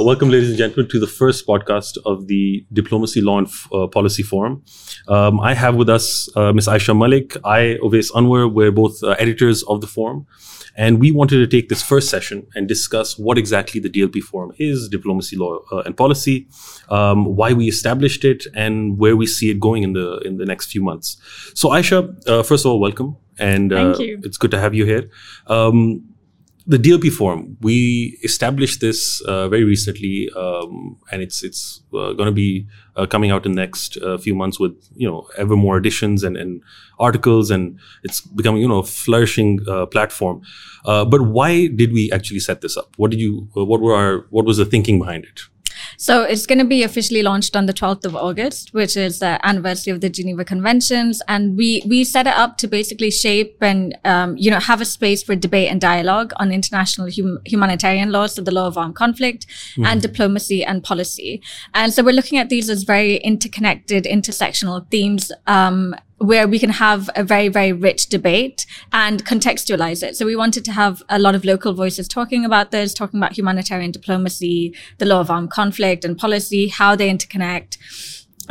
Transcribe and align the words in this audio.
Uh, 0.00 0.02
welcome, 0.02 0.30
ladies 0.30 0.48
and 0.48 0.56
gentlemen, 0.56 0.88
to 0.88 0.98
the 0.98 1.06
first 1.06 1.46
podcast 1.46 1.98
of 2.06 2.26
the 2.26 2.64
Diplomacy 2.72 3.20
Law 3.20 3.38
and 3.38 3.48
uh, 3.72 3.86
Policy 3.86 4.22
Forum. 4.22 4.62
Um, 5.08 5.38
I 5.40 5.52
have 5.52 5.74
with 5.76 5.90
us 5.90 6.34
uh, 6.36 6.54
Ms. 6.54 6.68
Ayesha 6.68 6.94
Malik. 6.94 7.36
I, 7.44 7.76
Oves 7.82 8.10
Anwar, 8.12 8.50
we're 8.50 8.72
both 8.72 9.02
uh, 9.02 9.10
editors 9.18 9.62
of 9.64 9.82
the 9.82 9.86
forum. 9.86 10.26
And 10.74 11.00
we 11.00 11.12
wanted 11.12 11.38
to 11.38 11.46
take 11.46 11.68
this 11.68 11.82
first 11.82 12.08
session 12.08 12.46
and 12.54 12.66
discuss 12.66 13.18
what 13.18 13.36
exactly 13.36 13.78
the 13.78 13.90
DLP 13.90 14.20
Forum 14.22 14.52
is, 14.58 14.88
diplomacy, 14.88 15.36
law, 15.36 15.58
uh, 15.70 15.82
and 15.84 15.94
policy, 15.94 16.48
um, 16.88 17.36
why 17.36 17.52
we 17.52 17.68
established 17.68 18.24
it, 18.24 18.46
and 18.54 18.96
where 18.96 19.16
we 19.16 19.26
see 19.26 19.50
it 19.50 19.60
going 19.60 19.82
in 19.82 19.92
the 19.92 20.18
in 20.20 20.38
the 20.38 20.46
next 20.46 20.70
few 20.70 20.82
months. 20.82 21.18
So, 21.54 21.72
Ayesha, 21.72 22.14
uh, 22.26 22.42
first 22.42 22.64
of 22.64 22.70
all, 22.70 22.80
welcome, 22.80 23.16
and 23.38 23.72
it's 24.24 24.38
good 24.38 24.52
to 24.52 24.60
have 24.60 24.74
you 24.74 24.86
here. 24.86 25.10
Um, 25.48 26.09
the 26.70 26.78
DLP 26.78 27.12
forum, 27.12 27.56
we 27.60 28.16
established 28.22 28.80
this 28.80 29.20
uh, 29.22 29.48
very 29.48 29.64
recently, 29.64 30.30
um, 30.36 30.96
and 31.10 31.20
it's 31.20 31.42
it's 31.42 31.82
uh, 31.92 32.12
going 32.12 32.26
to 32.26 32.32
be 32.32 32.64
uh, 32.94 33.06
coming 33.06 33.32
out 33.32 33.44
in 33.44 33.52
the 33.52 33.60
next 33.60 33.96
uh, 33.96 34.16
few 34.16 34.36
months 34.36 34.60
with 34.60 34.76
you 34.94 35.08
know 35.10 35.26
ever 35.36 35.56
more 35.56 35.76
additions 35.76 36.22
and, 36.22 36.36
and 36.36 36.62
articles, 37.00 37.50
and 37.50 37.76
it's 38.04 38.20
becoming 38.20 38.62
you 38.62 38.68
know 38.68 38.78
a 38.78 38.84
flourishing 38.84 39.58
uh, 39.68 39.86
platform. 39.86 40.42
Uh, 40.84 41.04
but 41.04 41.22
why 41.22 41.66
did 41.66 41.92
we 41.92 42.10
actually 42.12 42.38
set 42.38 42.60
this 42.60 42.76
up? 42.76 42.94
What 42.96 43.10
did 43.10 43.18
you? 43.18 43.48
what 43.54 43.80
were 43.80 43.96
our? 43.96 44.26
What 44.30 44.44
was 44.44 44.58
the 44.58 44.64
thinking 44.64 45.00
behind 45.00 45.24
it? 45.24 45.40
So 46.00 46.22
it's 46.22 46.46
going 46.46 46.60
to 46.60 46.64
be 46.64 46.82
officially 46.82 47.22
launched 47.22 47.54
on 47.54 47.66
the 47.66 47.74
12th 47.74 48.06
of 48.06 48.16
August, 48.16 48.72
which 48.72 48.96
is 48.96 49.18
the 49.18 49.38
anniversary 49.46 49.92
of 49.92 50.00
the 50.00 50.08
Geneva 50.08 50.46
Conventions. 50.46 51.20
And 51.28 51.58
we, 51.58 51.82
we 51.86 52.04
set 52.04 52.26
it 52.26 52.32
up 52.32 52.56
to 52.58 52.66
basically 52.66 53.10
shape 53.10 53.58
and, 53.60 53.98
um, 54.06 54.34
you 54.38 54.50
know, 54.50 54.60
have 54.60 54.80
a 54.80 54.86
space 54.86 55.22
for 55.22 55.36
debate 55.36 55.70
and 55.70 55.78
dialogue 55.78 56.32
on 56.36 56.52
international 56.52 57.10
hum- 57.10 57.40
humanitarian 57.44 58.12
law, 58.12 58.28
so 58.28 58.40
the 58.40 58.50
law 58.50 58.66
of 58.66 58.78
armed 58.78 58.94
conflict 58.94 59.46
mm. 59.76 59.84
and 59.84 60.00
diplomacy 60.00 60.64
and 60.64 60.82
policy. 60.82 61.42
And 61.74 61.92
so 61.92 62.02
we're 62.02 62.14
looking 62.14 62.38
at 62.38 62.48
these 62.48 62.70
as 62.70 62.84
very 62.84 63.16
interconnected, 63.16 64.04
intersectional 64.04 64.90
themes, 64.90 65.30
um, 65.46 65.94
where 66.20 66.46
we 66.46 66.58
can 66.58 66.70
have 66.70 67.08
a 67.16 67.24
very, 67.24 67.48
very 67.48 67.72
rich 67.72 68.10
debate 68.10 68.66
and 68.92 69.24
contextualize 69.24 70.02
it. 70.02 70.16
So 70.16 70.26
we 70.26 70.36
wanted 70.36 70.66
to 70.66 70.72
have 70.72 71.02
a 71.08 71.18
lot 71.18 71.34
of 71.34 71.46
local 71.46 71.72
voices 71.72 72.06
talking 72.06 72.44
about 72.44 72.70
this, 72.70 72.92
talking 72.92 73.18
about 73.18 73.32
humanitarian 73.32 73.90
diplomacy, 73.90 74.74
the 74.98 75.06
law 75.06 75.20
of 75.20 75.30
armed 75.30 75.50
conflict 75.50 76.04
and 76.04 76.18
policy, 76.18 76.68
how 76.68 76.94
they 76.94 77.08
interconnect. 77.08 77.78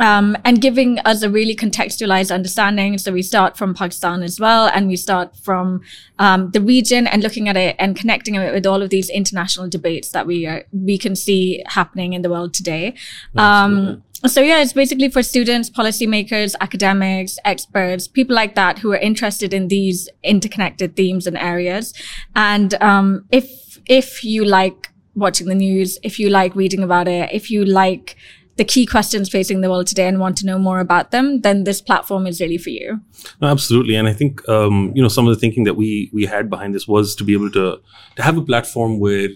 Um, 0.00 0.36
and 0.46 0.62
giving 0.62 0.98
us 1.00 1.22
a 1.22 1.28
really 1.28 1.54
contextualized 1.54 2.34
understanding. 2.34 2.96
So 2.96 3.12
we 3.12 3.20
start 3.20 3.58
from 3.58 3.74
Pakistan 3.74 4.22
as 4.22 4.40
well, 4.40 4.70
and 4.72 4.88
we 4.88 4.96
start 4.96 5.36
from 5.36 5.82
um, 6.18 6.50
the 6.52 6.60
region 6.62 7.06
and 7.06 7.22
looking 7.22 7.50
at 7.50 7.56
it 7.56 7.76
and 7.78 7.94
connecting 7.94 8.34
it 8.34 8.54
with 8.54 8.64
all 8.64 8.82
of 8.82 8.88
these 8.88 9.10
international 9.10 9.68
debates 9.68 10.08
that 10.12 10.26
we 10.26 10.46
are, 10.46 10.64
we 10.72 10.96
can 10.96 11.14
see 11.14 11.62
happening 11.66 12.14
in 12.14 12.22
the 12.22 12.30
world 12.30 12.54
today. 12.54 12.94
Um, 13.36 14.02
so 14.26 14.40
yeah, 14.40 14.60
it's 14.60 14.72
basically 14.72 15.08
for 15.08 15.22
students, 15.22 15.70
policymakers, 15.70 16.54
academics, 16.60 17.38
experts, 17.44 18.06
people 18.06 18.36
like 18.36 18.54
that 18.54 18.78
who 18.78 18.92
are 18.92 18.98
interested 18.98 19.54
in 19.54 19.68
these 19.68 20.08
interconnected 20.22 20.96
themes 20.96 21.26
and 21.26 21.38
areas. 21.38 21.94
And 22.36 22.74
um, 22.82 23.24
if 23.30 23.78
if 23.86 24.22
you 24.22 24.44
like 24.44 24.90
watching 25.14 25.48
the 25.48 25.54
news, 25.54 25.98
if 26.02 26.18
you 26.18 26.28
like 26.28 26.54
reading 26.54 26.82
about 26.82 27.08
it, 27.08 27.30
if 27.32 27.50
you 27.50 27.64
like 27.64 28.16
the 28.56 28.64
key 28.64 28.84
questions 28.84 29.30
facing 29.30 29.62
the 29.62 29.70
world 29.70 29.86
today 29.86 30.06
and 30.06 30.20
want 30.20 30.36
to 30.36 30.44
know 30.44 30.58
more 30.58 30.80
about 30.80 31.12
them, 31.12 31.40
then 31.40 31.64
this 31.64 31.80
platform 31.80 32.26
is 32.26 32.42
really 32.42 32.58
for 32.58 32.68
you. 32.68 33.00
No, 33.40 33.48
absolutely, 33.48 33.94
and 33.94 34.06
I 34.06 34.12
think 34.12 34.46
um, 34.50 34.92
you 34.94 35.02
know 35.02 35.08
some 35.08 35.26
of 35.26 35.34
the 35.34 35.40
thinking 35.40 35.64
that 35.64 35.74
we 35.74 36.10
we 36.12 36.26
had 36.26 36.50
behind 36.50 36.74
this 36.74 36.86
was 36.86 37.14
to 37.16 37.24
be 37.24 37.32
able 37.32 37.50
to 37.52 37.80
to 38.16 38.22
have 38.22 38.36
a 38.36 38.42
platform 38.42 38.98
where 38.98 39.28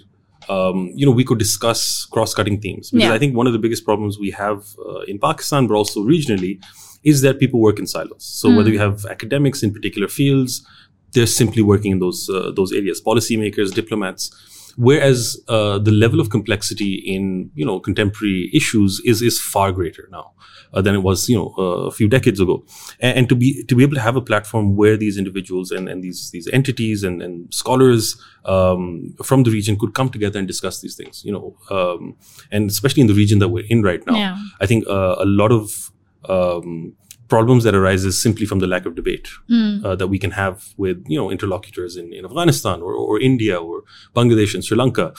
um, 0.48 0.92
you 0.94 1.06
know, 1.06 1.12
we 1.12 1.24
could 1.24 1.38
discuss 1.38 2.06
cross-cutting 2.06 2.60
themes. 2.60 2.90
Because 2.90 3.08
yeah. 3.08 3.14
I 3.14 3.18
think 3.18 3.36
one 3.36 3.46
of 3.46 3.52
the 3.52 3.58
biggest 3.58 3.84
problems 3.84 4.18
we 4.18 4.30
have 4.30 4.64
uh, 4.86 5.00
in 5.00 5.18
Pakistan, 5.18 5.66
but 5.66 5.74
also 5.74 6.00
regionally, 6.00 6.62
is 7.02 7.20
that 7.20 7.38
people 7.38 7.60
work 7.60 7.78
in 7.78 7.86
silos. 7.86 8.24
So 8.24 8.48
mm. 8.48 8.56
whether 8.56 8.70
you 8.70 8.78
have 8.78 9.04
academics 9.06 9.62
in 9.62 9.72
particular 9.72 10.08
fields, 10.08 10.66
they're 11.12 11.26
simply 11.26 11.62
working 11.62 11.92
in 11.92 11.98
those 11.98 12.28
uh, 12.28 12.50
those 12.56 12.72
areas. 12.72 13.00
Policymakers, 13.00 13.72
diplomats. 13.72 14.30
Whereas 14.76 15.40
uh, 15.48 15.78
the 15.78 15.90
level 15.90 16.20
of 16.20 16.30
complexity 16.30 16.94
in 16.94 17.50
you 17.54 17.64
know 17.64 17.80
contemporary 17.80 18.50
issues 18.52 19.00
is 19.04 19.22
is 19.22 19.40
far 19.40 19.72
greater 19.72 20.08
now 20.10 20.32
uh, 20.72 20.82
than 20.82 20.94
it 20.94 21.02
was 21.02 21.28
you 21.28 21.36
know 21.36 21.54
uh, 21.56 21.86
a 21.86 21.90
few 21.90 22.08
decades 22.08 22.40
ago 22.40 22.64
and, 23.00 23.18
and, 23.18 23.28
to 23.28 23.34
be 23.34 23.64
to 23.64 23.74
be 23.74 23.82
able 23.82 23.94
to 23.94 24.00
have 24.00 24.16
a 24.16 24.20
platform 24.20 24.76
where 24.76 24.96
these 24.96 25.16
individuals 25.16 25.70
and, 25.70 25.88
and 25.88 26.02
these 26.02 26.30
these 26.30 26.48
entities 26.48 27.04
and, 27.04 27.22
and 27.22 27.52
scholars 27.54 28.20
um, 28.44 29.14
from 29.22 29.44
the 29.44 29.50
region 29.50 29.78
could 29.78 29.94
come 29.94 30.08
together 30.08 30.38
and 30.38 30.48
discuss 30.48 30.80
these 30.80 30.96
things 30.96 31.24
you 31.24 31.32
know 31.32 31.56
um, 31.70 32.16
and 32.50 32.70
especially 32.70 33.00
in 33.00 33.06
the 33.06 33.14
region 33.14 33.38
that 33.38 33.48
we're 33.48 33.66
in 33.68 33.82
right 33.82 34.06
now 34.06 34.16
yeah. 34.16 34.36
i 34.60 34.66
think 34.66 34.86
uh, 34.88 35.16
a 35.18 35.24
lot 35.24 35.52
of 35.52 35.92
um, 36.28 36.94
problems 37.28 37.64
that 37.64 37.74
arises 37.74 38.20
simply 38.20 38.46
from 38.46 38.58
the 38.58 38.66
lack 38.66 38.86
of 38.86 38.94
debate 38.94 39.28
mm. 39.50 39.84
uh, 39.84 39.96
that 39.96 40.08
we 40.08 40.18
can 40.18 40.30
have 40.30 40.74
with 40.76 41.02
you 41.08 41.18
know 41.18 41.30
interlocutors 41.30 41.96
in, 41.96 42.12
in 42.12 42.24
Afghanistan 42.24 42.82
or, 42.82 42.92
or 42.94 43.20
India 43.20 43.56
or 43.56 43.82
Bangladesh 44.14 44.54
and 44.54 44.64
Sri 44.64 44.76
Lanka. 44.76 45.14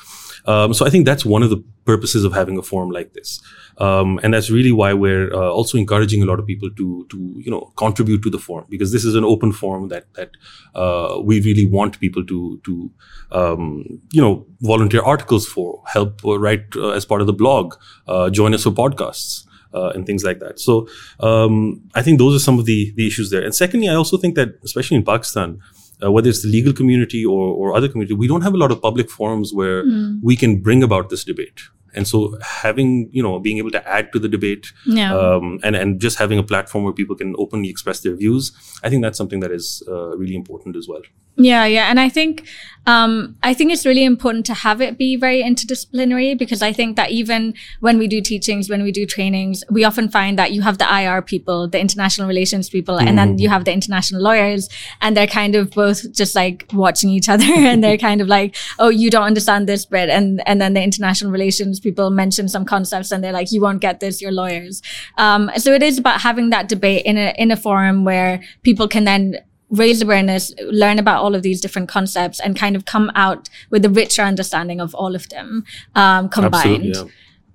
Um, 0.45 0.73
so 0.75 0.85
I 0.85 0.91
think 0.91 1.05
that's 1.05 1.25
one 1.25 1.41
of 1.41 1.49
the 1.49 1.63
purposes 1.85 2.23
of 2.23 2.31
having 2.33 2.57
a 2.57 2.61
forum 2.61 2.91
like 2.91 3.13
this, 3.13 3.41
um, 3.79 4.19
and 4.21 4.33
that's 4.33 4.51
really 4.51 4.71
why 4.71 4.93
we're 4.93 5.33
uh, 5.33 5.49
also 5.49 5.77
encouraging 5.77 6.21
a 6.21 6.25
lot 6.25 6.39
of 6.39 6.45
people 6.45 6.69
to 6.69 7.07
to 7.09 7.33
you 7.37 7.49
know 7.49 7.73
contribute 7.77 8.21
to 8.23 8.29
the 8.29 8.37
forum 8.37 8.67
because 8.69 8.91
this 8.91 9.03
is 9.03 9.15
an 9.15 9.23
open 9.23 9.51
forum 9.51 9.87
that 9.87 10.13
that 10.13 10.31
uh, 10.75 11.19
we 11.23 11.41
really 11.41 11.65
want 11.65 11.99
people 11.99 12.23
to 12.25 12.61
to 12.63 12.91
um, 13.31 13.83
you 14.11 14.21
know 14.21 14.45
volunteer 14.61 15.01
articles 15.01 15.47
for, 15.47 15.81
help 15.87 16.21
write 16.23 16.65
uh, 16.75 16.89
as 16.89 17.05
part 17.05 17.21
of 17.21 17.27
the 17.27 17.33
blog, 17.33 17.75
uh, 18.07 18.29
join 18.29 18.53
us 18.53 18.63
for 18.63 18.71
podcasts 18.71 19.45
uh, 19.75 19.89
and 19.93 20.05
things 20.05 20.23
like 20.23 20.39
that. 20.39 20.59
So 20.59 20.87
um, 21.19 21.55
I 21.93 22.01
think 22.01 22.19
those 22.19 22.35
are 22.35 22.43
some 22.47 22.59
of 22.59 22.65
the 22.65 22.93
the 22.95 23.05
issues 23.11 23.29
there. 23.29 23.43
And 23.43 23.53
secondly, 23.63 23.89
I 23.89 23.95
also 23.95 24.17
think 24.17 24.35
that 24.35 24.49
especially 24.63 24.97
in 24.97 25.05
Pakistan. 25.13 25.59
Uh, 26.03 26.11
whether 26.11 26.29
it's 26.31 26.41
the 26.43 26.49
legal 26.49 26.73
community 26.73 27.23
or, 27.33 27.43
or 27.59 27.73
other 27.73 27.87
community, 27.87 28.13
we 28.13 28.27
don't 28.27 28.41
have 28.41 28.53
a 28.53 28.57
lot 28.57 28.69
of 28.69 28.81
public 28.81 29.09
forums 29.09 29.53
where 29.53 29.85
mm. 29.85 30.19
we 30.21 30.35
can 30.35 30.61
bring 30.61 30.83
about 30.83 31.09
this 31.09 31.23
debate. 31.23 31.61
And 31.95 32.05
so 32.05 32.37
having, 32.41 33.09
you 33.11 33.23
know, 33.23 33.39
being 33.39 33.57
able 33.57 33.71
to 33.71 33.87
add 33.87 34.11
to 34.11 34.19
the 34.19 34.27
debate 34.27 34.73
yeah. 34.85 35.15
um, 35.15 35.59
and, 35.63 35.75
and 35.75 36.01
just 36.01 36.17
having 36.17 36.37
a 36.37 36.43
platform 36.43 36.83
where 36.83 36.93
people 36.93 37.15
can 37.15 37.33
openly 37.37 37.69
express 37.69 38.01
their 38.01 38.15
views, 38.15 38.51
I 38.83 38.89
think 38.89 39.03
that's 39.03 39.17
something 39.17 39.39
that 39.39 39.51
is 39.51 39.81
uh, 39.87 40.17
really 40.17 40.35
important 40.35 40.75
as 40.75 40.87
well. 40.87 41.01
Yeah, 41.37 41.65
yeah. 41.65 41.89
And 41.89 41.99
I 41.99 42.09
think 42.09 42.45
um, 42.87 43.35
I 43.41 43.53
think 43.53 43.71
it's 43.71 43.85
really 43.85 44.03
important 44.03 44.45
to 44.45 44.53
have 44.53 44.79
it 44.79 44.97
be 44.97 45.15
very 45.15 45.41
interdisciplinary 45.41 46.37
because 46.37 46.61
I 46.61 46.71
think 46.71 46.95
that 46.97 47.09
even 47.09 47.55
when 47.79 47.97
we 47.97 48.07
do 48.07 48.21
teachings, 48.21 48.69
when 48.69 48.83
we 48.83 48.91
do 48.91 49.05
trainings, 49.05 49.63
we 49.71 49.83
often 49.83 50.07
find 50.07 50.37
that 50.37 50.51
you 50.51 50.61
have 50.61 50.77
the 50.77 50.87
IR 50.87 51.21
people, 51.23 51.67
the 51.67 51.79
international 51.79 52.27
relations 52.27 52.69
people, 52.69 52.95
mm-hmm. 52.95 53.07
and 53.07 53.17
then 53.17 53.39
you 53.39 53.49
have 53.49 53.65
the 53.65 53.73
international 53.73 54.21
lawyers, 54.21 54.69
and 55.01 55.17
they're 55.17 55.25
kind 55.27 55.55
of 55.55 55.71
both 55.71 56.11
just 56.11 56.35
like 56.35 56.67
watching 56.73 57.09
each 57.09 57.27
other, 57.27 57.43
and 57.55 57.83
they're 57.83 57.97
kind 57.97 58.21
of 58.21 58.27
like, 58.27 58.55
"Oh, 58.77 58.89
you 58.89 59.09
don't 59.09 59.23
understand 59.23 59.67
this 59.67 59.85
bit," 59.85 60.09
and 60.09 60.47
and 60.47 60.61
then 60.61 60.73
the 60.73 60.83
international 60.83 61.31
relations 61.31 61.79
people 61.79 62.11
mention 62.11 62.47
some 62.47 62.65
concepts, 62.65 63.11
and 63.11 63.23
they're 63.23 63.33
like, 63.33 63.51
"You 63.51 63.61
won't 63.61 63.81
get 63.81 63.99
this, 63.99 64.21
you're 64.21 64.31
lawyers." 64.31 64.83
Um, 65.17 65.49
so 65.57 65.73
it 65.73 65.81
is 65.81 65.97
about 65.97 66.21
having 66.21 66.51
that 66.51 66.69
debate 66.69 67.05
in 67.05 67.17
a 67.17 67.33
in 67.37 67.49
a 67.49 67.57
forum 67.57 68.05
where 68.05 68.43
people 68.61 68.87
can 68.87 69.05
then 69.05 69.39
raise 69.69 70.01
awareness, 70.01 70.53
learn 70.59 70.99
about 70.99 71.23
all 71.23 71.35
of 71.35 71.41
these 71.41 71.61
different 71.61 71.89
concepts, 71.89 72.39
and 72.39 72.55
kind 72.55 72.75
of 72.75 72.85
come 72.85 73.11
out 73.15 73.49
with 73.69 73.83
a 73.85 73.89
richer 73.89 74.21
understanding 74.21 74.79
of 74.79 74.93
all 74.95 75.15
of 75.15 75.29
them 75.29 75.65
um, 75.95 76.29
combined. 76.29 76.95
Yeah. 76.95 77.03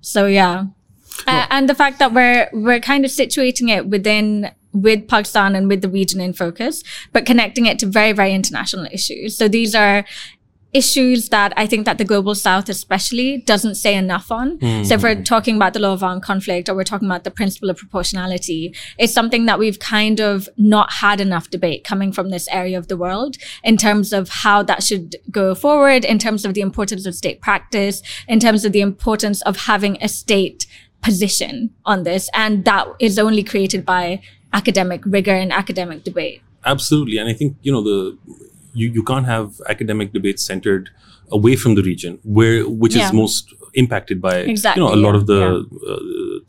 So 0.01 0.25
yeah. 0.27 0.65
Uh, 1.27 1.45
and 1.49 1.69
the 1.69 1.75
fact 1.75 1.99
that 1.99 2.13
we're 2.13 2.49
we're 2.53 2.79
kind 2.79 3.05
of 3.05 3.11
situating 3.11 3.69
it 3.69 3.87
within 3.87 4.51
with 4.73 5.07
Pakistan 5.07 5.55
and 5.55 5.67
with 5.67 5.81
the 5.81 5.89
region 5.89 6.21
in 6.21 6.33
focus, 6.33 6.83
but 7.11 7.25
connecting 7.25 7.65
it 7.65 7.77
to 7.79 7.85
very, 7.85 8.13
very 8.13 8.33
international 8.33 8.87
issues. 8.91 9.37
So 9.37 9.47
these 9.47 9.75
are 9.75 10.05
issues 10.73 11.29
that 11.29 11.53
I 11.57 11.67
think 11.67 11.85
that 11.85 11.97
the 11.97 12.05
global 12.05 12.33
south 12.33 12.69
especially 12.69 13.39
doesn't 13.39 13.75
say 13.75 13.95
enough 13.95 14.31
on. 14.31 14.57
Mm-hmm. 14.59 14.83
So 14.83 14.95
if 14.95 15.03
we're 15.03 15.21
talking 15.21 15.55
about 15.57 15.73
the 15.73 15.79
law 15.79 15.93
of 15.93 16.03
armed 16.03 16.23
conflict 16.23 16.69
or 16.69 16.75
we're 16.75 16.83
talking 16.83 17.07
about 17.07 17.23
the 17.23 17.31
principle 17.31 17.69
of 17.69 17.77
proportionality, 17.77 18.73
it's 18.97 19.13
something 19.13 19.45
that 19.47 19.59
we've 19.59 19.79
kind 19.79 20.19
of 20.19 20.47
not 20.57 20.93
had 20.93 21.19
enough 21.19 21.49
debate 21.49 21.83
coming 21.83 22.11
from 22.11 22.29
this 22.29 22.47
area 22.49 22.77
of 22.77 22.87
the 22.87 22.97
world 22.97 23.37
in 23.63 23.75
terms 23.75 24.13
of 24.13 24.29
how 24.29 24.63
that 24.63 24.81
should 24.83 25.17
go 25.29 25.53
forward, 25.53 26.05
in 26.05 26.17
terms 26.17 26.45
of 26.45 26.53
the 26.53 26.61
importance 26.61 27.05
of 27.05 27.15
state 27.15 27.41
practice, 27.41 28.01
in 28.27 28.39
terms 28.39 28.63
of 28.63 28.71
the 28.71 28.81
importance 28.81 29.41
of 29.41 29.57
having 29.57 29.97
a 30.01 30.07
state 30.07 30.65
position 31.01 31.71
on 31.85 32.03
this. 32.03 32.29
And 32.33 32.63
that 32.65 32.87
is 32.99 33.19
only 33.19 33.43
created 33.43 33.85
by 33.85 34.21
academic 34.53 35.01
rigor 35.05 35.33
and 35.33 35.51
academic 35.51 36.03
debate. 36.03 36.41
Absolutely. 36.63 37.17
And 37.17 37.27
I 37.27 37.33
think, 37.33 37.57
you 37.61 37.71
know, 37.71 37.81
the 37.81 38.17
you, 38.73 38.91
you 38.91 39.03
can't 39.03 39.25
have 39.25 39.61
academic 39.69 40.13
debates 40.13 40.45
centered 40.45 40.89
away 41.31 41.55
from 41.55 41.75
the 41.75 41.83
region 41.83 42.19
where 42.23 42.67
which 42.69 42.95
yeah. 42.95 43.05
is 43.05 43.13
most 43.13 43.53
impacted 43.73 44.21
by 44.21 44.37
exactly, 44.39 44.83
you 44.83 44.87
know 44.87 44.93
a 44.93 44.97
lot 44.97 45.11
yeah, 45.11 45.17
of 45.17 45.27
the 45.27 45.39
yeah. 45.39 45.91
uh, 45.91 45.99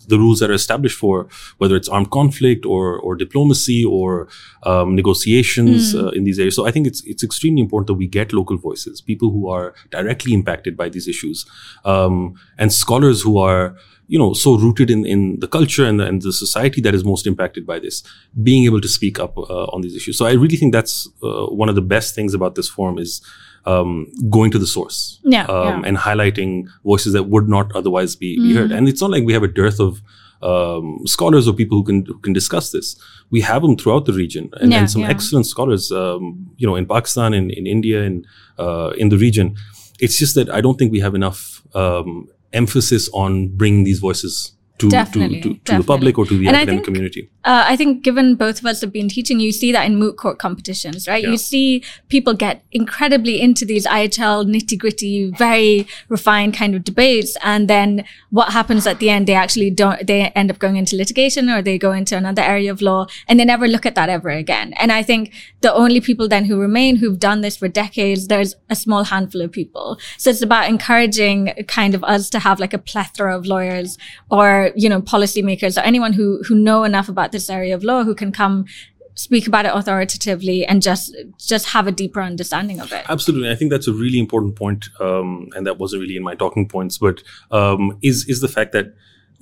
the 0.09 0.19
rules 0.19 0.41
that 0.41 0.51
are 0.51 0.55
established 0.55 0.99
for 0.99 1.29
whether 1.59 1.77
it's 1.77 1.89
armed 1.89 2.11
conflict 2.11 2.67
or 2.67 2.99
or 2.99 3.15
diplomacy 3.15 3.85
or 3.85 4.29
um, 4.65 4.97
negotiations 4.97 5.95
uh, 5.95 6.09
in 6.09 6.25
these 6.25 6.39
areas. 6.39 6.57
So 6.57 6.67
I 6.67 6.71
think 6.73 6.87
it's 6.87 7.03
it's 7.05 7.23
extremely 7.23 7.63
important 7.63 7.87
that 7.87 7.95
we 7.95 8.07
get 8.07 8.33
local 8.33 8.57
voices, 8.57 9.01
people 9.01 9.31
who 9.31 9.49
are 9.49 9.75
directly 9.91 10.35
impacted 10.35 10.77
by 10.77 10.89
these 10.89 11.07
issues, 11.07 11.47
um, 11.85 12.35
and 12.59 12.73
scholars 12.73 13.23
who 13.23 13.39
are 13.39 13.77
you 14.09 14.19
know 14.19 14.33
so 14.35 14.57
rooted 14.57 14.91
in 14.91 15.07
in 15.07 15.39
the 15.41 15.49
culture 15.49 15.85
and 15.87 15.99
the, 16.01 16.07
and 16.07 16.23
the 16.23 16.33
society 16.33 16.81
that 16.81 16.95
is 16.95 17.05
most 17.05 17.27
impacted 17.27 17.67
by 17.67 17.79
this 17.79 18.03
being 18.43 18.65
able 18.65 18.81
to 18.81 18.89
speak 18.89 19.19
up 19.19 19.37
uh, 19.39 19.65
on 19.75 19.81
these 19.83 19.95
issues 19.95 20.19
so 20.19 20.27
i 20.27 20.33
really 20.33 20.57
think 20.57 20.73
that's 20.73 21.09
uh, 21.23 21.47
one 21.47 21.69
of 21.69 21.75
the 21.75 21.83
best 21.83 22.15
things 22.15 22.35
about 22.35 22.55
this 22.55 22.69
forum 22.69 22.99
is 22.99 23.21
um, 23.65 24.07
going 24.29 24.51
to 24.51 24.59
the 24.59 24.67
source 24.67 25.21
Yeah, 25.23 25.45
um, 25.45 25.67
yeah. 25.83 25.89
and 25.89 25.97
highlighting 25.97 26.67
voices 26.85 27.13
that 27.13 27.25
would 27.25 27.49
not 27.49 27.71
otherwise 27.77 28.17
be, 28.17 28.37
be 28.37 28.55
heard 28.57 28.73
and 28.73 28.89
it's 28.89 29.01
not 29.01 29.11
like 29.11 29.25
we 29.25 29.33
have 29.35 29.45
a 29.45 29.49
dearth 29.61 29.79
of 29.79 30.03
um, 30.43 30.99
scholars 31.07 31.47
or 31.47 31.55
people 31.55 31.79
who 31.79 31.85
can 31.85 32.05
who 32.05 32.19
can 32.19 32.33
discuss 32.33 32.73
this. 32.73 32.97
We 33.31 33.41
have 33.43 33.63
them 33.63 33.77
throughout 33.77 34.07
the 34.07 34.13
region, 34.13 34.51
and, 34.61 34.73
Yeah, 34.73 34.79
and 34.81 34.91
some 34.91 35.03
yeah. 35.03 35.11
excellent 35.11 35.47
scholars, 35.47 35.93
um, 35.93 36.51
you 36.57 36.67
know, 36.67 36.75
in 36.75 36.87
Pakistan, 36.87 37.33
in, 37.33 37.51
in 37.51 37.67
India, 37.67 38.03
and 38.03 38.27
uh, 38.59 38.91
in 38.99 39.09
the 39.09 39.17
region. 39.17 39.55
It's 40.01 40.19
just 40.19 40.35
that 40.35 40.51
I 40.51 40.61
don't 40.61 40.77
think 40.79 40.91
we 40.91 40.99
have 40.99 41.15
enough 41.15 41.63
um, 41.77 42.27
emphasis 42.53 43.09
on 43.13 43.49
bringing 43.57 43.85
these 43.85 43.99
voices 43.99 44.57
to 44.79 44.89
to, 44.89 44.89
Definitely, 44.89 45.41
to, 45.43 45.55
to 45.65 45.79
the 45.79 45.85
public 45.85 46.19
or 46.19 46.27
to 46.27 46.39
the 46.39 46.47
And 46.49 46.57
academic 46.57 46.85
community. 46.85 47.31
Uh, 47.45 47.65
I 47.67 47.77
think 47.77 48.05
given 48.05 48.37
both 48.37 48.61
of 48.61 48.67
us 48.67 48.81
have 48.83 48.93
been 48.93 49.09
teaching, 49.09 49.41
you 49.41 49.51
see 49.51 49.73
that 49.73 49.85
in 49.85 49.97
moot 49.97 50.17
court 50.17 50.39
competitions, 50.39 51.09
right? 51.09 51.23
Yeah. 51.23 51.31
You 51.31 51.37
see 51.37 51.83
people 52.09 52.35
get 52.35 52.65
incredibly 52.71 53.41
into 53.41 53.65
these 53.65 53.85
IHL 53.85 54.47
nitty 54.47 54.79
gritty, 54.79 55.31
very 55.33 55.89
refined 56.09 56.55
kind 56.55 56.75
of 56.77 56.85
debates. 56.85 57.37
And 57.43 57.69
then 57.69 58.05
what 58.31 58.53
happens 58.53 58.87
at 58.87 59.01
the 59.01 59.11
end, 59.11 59.27
they 59.27 59.35
actually 59.35 59.71
don't, 59.71 60.07
they 60.07 60.27
end 60.31 60.51
up 60.51 60.61
going 60.61 60.77
into 60.77 60.95
litigation 60.95 61.49
or 61.49 61.63
they 61.63 61.79
go 61.79 61.91
into 61.91 62.17
another 62.17 62.43
area 62.43 62.71
of 62.71 62.81
law 62.81 63.07
and 63.27 63.41
they 63.41 63.45
never 63.45 63.67
look 63.67 63.87
at 63.87 63.97
that 63.97 64.09
ever 64.09 64.31
again. 64.31 64.73
And 64.75 64.93
I 64.93 65.03
think 65.03 65.33
the 65.63 65.73
only 65.73 66.01
people 66.01 66.29
then 66.29 66.45
who 66.45 66.61
remain 66.61 66.97
who've 66.97 67.19
done 67.19 67.41
this 67.41 67.57
for 67.57 67.67
decades, 67.67 68.29
there's 68.29 68.55
a 68.71 68.77
small 68.77 69.05
handful 69.05 69.43
of 69.43 69.51
people. 69.51 69.99
So 70.17 70.31
it's 70.31 70.43
about 70.43 70.69
encouraging 70.69 71.55
kind 71.67 71.95
of 71.95 72.05
us 72.05 72.31
to 72.31 72.39
have 72.39 72.61
like 72.61 72.73
a 72.73 72.79
plethora 72.79 73.37
of 73.37 73.47
lawyers 73.47 73.99
or, 74.31 74.71
you 74.77 74.89
know, 74.89 75.03
policymakers 75.03 75.77
or 75.77 75.81
anyone 75.85 76.13
who, 76.13 76.43
who 76.47 76.55
know 76.55 76.85
enough 76.85 77.09
about 77.09 77.32
this 77.33 77.51
area 77.51 77.75
of 77.75 77.83
law 77.83 78.05
who 78.05 78.15
can 78.15 78.33
come 78.33 78.67
speak 79.15 79.47
about 79.47 79.67
it 79.67 79.73
authoritatively 79.75 80.65
and 80.65 80.81
just, 80.81 81.15
just 81.39 81.67
have 81.67 81.87
a 81.87 81.93
deeper 81.93 82.23
understanding 82.23 82.81
of 82.81 82.93
it. 82.93 83.05
Absolutely, 83.09 83.51
I 83.51 83.55
think 83.55 83.71
that's 83.71 83.89
a 83.89 83.93
really 83.93 84.19
important 84.19 84.57
point, 84.57 84.89
um, 85.01 85.49
and 85.55 85.67
that 85.67 85.79
wasn't 85.79 86.01
really 86.01 86.17
in 86.17 86.23
my 86.23 86.35
talking 86.35 86.67
points, 86.67 86.99
but 86.99 87.23
um, 87.51 87.99
is 88.03 88.27
is 88.29 88.41
the 88.41 88.49
fact 88.49 88.73
that 88.73 88.95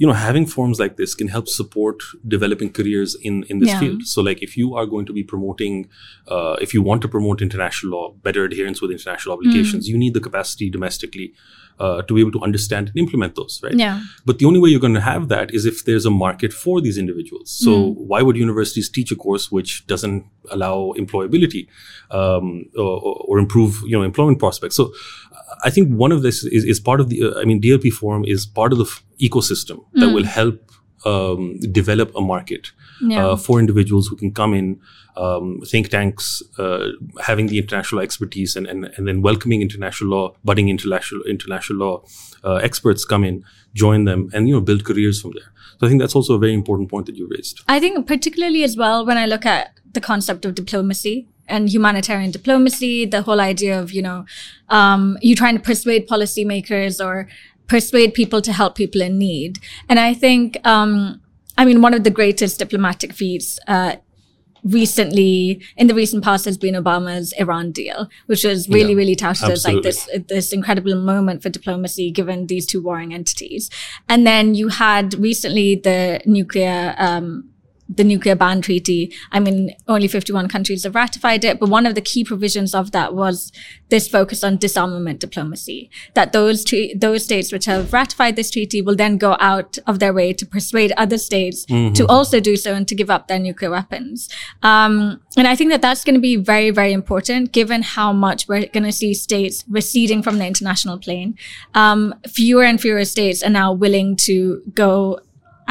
you 0.03 0.07
know 0.09 0.15
having 0.19 0.47
forums 0.51 0.79
like 0.83 0.95
this 1.01 1.15
can 1.21 1.29
help 1.33 1.49
support 1.55 2.05
developing 2.35 2.71
careers 2.79 3.15
in 3.31 3.35
in 3.55 3.59
this 3.63 3.73
Yeah. 3.73 3.81
field. 3.81 4.05
So, 4.13 4.23
like 4.29 4.43
if 4.49 4.57
you 4.61 4.69
are 4.83 4.87
going 4.93 5.07
to 5.11 5.17
be 5.21 5.25
promoting, 5.33 5.75
uh, 6.37 6.57
if 6.67 6.73
you 6.77 6.81
want 6.91 7.03
to 7.07 7.09
promote 7.17 7.43
international 7.49 7.93
law, 7.97 8.07
better 8.29 8.45
adherence 8.51 8.81
with 8.85 8.91
international 8.99 9.35
obligations, 9.39 9.89
you 9.95 9.99
need 10.05 10.15
the 10.21 10.25
capacity 10.31 10.71
domestically. 10.79 11.33
Uh, 11.89 12.03
to 12.09 12.15
be 12.17 12.21
able 12.23 12.33
to 12.33 12.41
understand 12.47 12.89
and 12.91 12.99
implement 13.03 13.35
those, 13.37 13.55
right? 13.67 13.77
Yeah. 13.83 14.01
But 14.31 14.39
the 14.41 14.45
only 14.49 14.61
way 14.63 14.69
you're 14.73 14.83
going 14.87 14.99
to 15.03 15.07
have 15.13 15.29
that 15.29 15.55
is 15.59 15.65
if 15.71 15.79
there's 15.87 16.05
a 16.09 16.11
market 16.25 16.53
for 16.65 16.75
these 16.87 16.99
individuals. 17.03 17.49
So 17.67 17.71
why 18.11 18.21
would 18.27 18.37
universities 18.41 18.91
teach 18.97 19.11
a 19.15 19.17
course 19.23 19.45
which 19.59 19.71
doesn't 19.93 20.27
allow 20.57 20.75
employability 21.05 21.63
um, 22.11 22.67
or, 22.77 23.01
or 23.29 23.39
improve, 23.45 23.81
you 23.87 23.97
know, 23.97 24.03
employment 24.03 24.39
prospects? 24.45 24.77
So 24.77 24.93
I 25.65 25.71
think 25.71 25.89
one 25.91 26.13
of 26.13 26.23
this 26.23 26.45
is, 26.45 26.65
is 26.65 26.81
part 26.81 27.01
of 27.01 27.09
the. 27.09 27.25
Uh, 27.25 27.41
I 27.41 27.45
mean, 27.45 27.61
DLP 27.61 27.91
Forum 27.91 28.25
is 28.25 28.47
part 28.47 28.73
of 28.73 28.79
the 28.79 28.85
f- 28.85 29.03
ecosystem 29.21 29.85
that 29.95 30.11
will 30.15 30.25
help 30.25 30.61
um, 31.05 31.59
develop 31.73 32.15
a 32.15 32.21
market 32.21 32.73
Yeah. 33.01 33.27
uh, 33.27 33.37
for 33.37 33.59
individuals 33.59 34.09
who 34.09 34.17
can 34.17 34.33
come 34.33 34.53
in, 34.55 34.79
um, 35.17 35.61
think 35.67 35.89
tanks, 35.89 36.43
uh, 36.59 36.89
having 37.29 37.47
the 37.47 37.59
international 37.59 38.01
expertise, 38.03 38.57
and, 38.57 38.67
and 38.67 38.85
and 38.97 39.09
then 39.09 39.23
welcoming 39.23 39.63
international 39.63 40.11
law, 40.11 40.35
budding 40.45 40.69
international 40.69 41.23
international 41.35 41.79
law 41.79 41.95
uh, 42.45 42.55
experts 42.69 43.05
come 43.05 43.25
in, 43.25 43.43
join 43.75 44.05
them, 44.05 44.29
and 44.35 44.49
you 44.49 44.55
know 44.55 44.61
build 44.61 44.85
careers 44.85 45.21
from 45.23 45.33
there. 45.33 45.51
So 45.79 45.87
I 45.87 45.89
think 45.89 46.01
that's 46.03 46.15
also 46.15 46.35
a 46.35 46.39
very 46.39 46.53
important 46.55 46.91
point 46.91 47.07
that 47.07 47.17
you 47.17 47.27
raised. 47.37 47.63
I 47.69 47.81
think 47.81 48.07
particularly 48.07 48.63
as 48.65 48.77
well 48.77 49.07
when 49.07 49.17
I 49.17 49.27
look 49.27 49.47
at 49.47 49.73
the 49.93 50.01
concept 50.01 50.45
of 50.45 50.55
diplomacy 50.55 51.27
and 51.51 51.69
humanitarian 51.69 52.31
diplomacy, 52.31 53.05
the 53.07 53.23
whole 53.23 53.41
idea 53.41 53.81
of, 53.81 53.93
you 53.93 54.03
know, 54.03 54.25
um, 54.69 55.19
you 55.21 55.35
trying 55.35 55.57
to 55.57 55.63
persuade 55.63 56.09
policymakers 56.09 57.05
or 57.05 57.29
persuade 57.67 58.15
people 58.15 58.41
to 58.41 58.53
help 58.53 58.75
people 58.75 59.01
in 59.01 59.19
need. 59.19 59.59
And 59.89 59.99
I 59.99 60.15
think, 60.15 60.59
um, 60.67 61.21
I 61.59 61.65
mean, 61.65 61.83
one 61.83 61.95
of 61.95 62.05
the 62.05 62.11
greatest 62.11 62.59
diplomatic 62.59 63.13
feats, 63.13 63.59
uh, 63.69 63.97
recently 64.63 65.63
in 65.77 65.87
the 65.87 65.95
recent 65.95 66.23
past 66.23 66.45
has 66.45 66.59
been 66.59 66.75
Obama's 66.75 67.33
Iran 67.39 67.73
deal, 67.73 68.09
which 68.27 68.45
was 68.45 68.69
really, 68.69 68.91
Yeah, 68.91 68.97
really 68.97 69.15
touted 69.15 69.51
as 69.51 69.65
like 69.65 69.83
this 69.83 70.09
this 70.29 70.53
incredible 70.53 70.97
moment 70.97 71.43
for 71.43 71.49
diplomacy 71.49 72.11
given 72.11 72.47
these 72.47 72.67
two 72.67 72.83
warring 72.83 73.15
entities. 73.15 73.71
And 74.09 74.27
then 74.27 74.55
you 74.55 74.69
had 74.69 75.15
recently 75.15 75.77
the 75.77 76.21
nuclear 76.27 76.95
um, 76.99 77.50
the 77.93 78.05
nuclear 78.05 78.37
ban 78.37 78.63
treaty. 78.63 79.13
I 79.33 79.41
mean, 79.41 79.75
only 79.89 80.07
51 80.07 80.49
countries 80.49 80.85
have 80.85 80.95
ratified 80.95 81.45
it, 81.45 81.59
but 81.59 81.69
one 81.69 81.87
of 81.87 81.95
the 81.95 82.01
key 82.01 82.25
provisions 82.25 82.75
of 82.75 82.93
that 82.93 83.15
was 83.15 83.53
this 83.89 84.09
focus 84.09 84.45
on 84.45 84.57
disarmament 84.57 85.19
diplomacy. 85.19 85.91
That 86.15 86.33
those 86.33 86.65
tre- 86.65 86.95
those 86.95 87.25
states 87.25 87.53
which 87.53 87.65
have 87.65 87.93
ratified 87.93 88.37
this 88.37 88.51
treaty 88.51 88.81
will 88.81 88.97
then 88.97 89.19
go 89.19 89.37
out 89.41 89.79
of 89.87 89.99
their 89.99 90.13
way 90.13 90.33
to 90.33 90.47
persuade 90.47 90.93
other 90.97 91.19
states 91.19 91.65
to 91.65 92.07
also 92.09 92.39
do 92.41 92.57
so 92.57 92.75
and 92.75 92.87
to 92.87 92.95
give 92.95 93.11
up 93.11 93.27
their 93.27 93.39
nuclear 93.39 93.71
weapons. 93.71 94.29
Um, 94.63 95.21
and 95.37 95.49
I 95.49 95.57
think 95.57 95.71
that 95.71 95.83
that's 95.83 96.05
going 96.05 96.15
to 96.15 96.21
be 96.21 96.37
very, 96.37 96.71
very 96.71 96.93
important 96.93 97.53
given 97.53 97.83
how 97.83 98.13
much 98.13 98.47
we're 98.47 98.67
going 98.67 98.85
to 98.85 98.93
see 98.93 99.15
states 99.15 99.65
receding 99.69 100.23
from 100.23 100.39
the 100.39 100.47
international 100.47 100.99
plane. 100.99 101.37
Um, 101.75 102.15
fewer 102.29 102.63
and 102.63 102.81
fewer 102.81 103.05
states 103.05 103.43
are 103.43 103.51
now 103.51 103.73
willing 103.73 104.17
to 104.17 104.63
go 104.75 105.21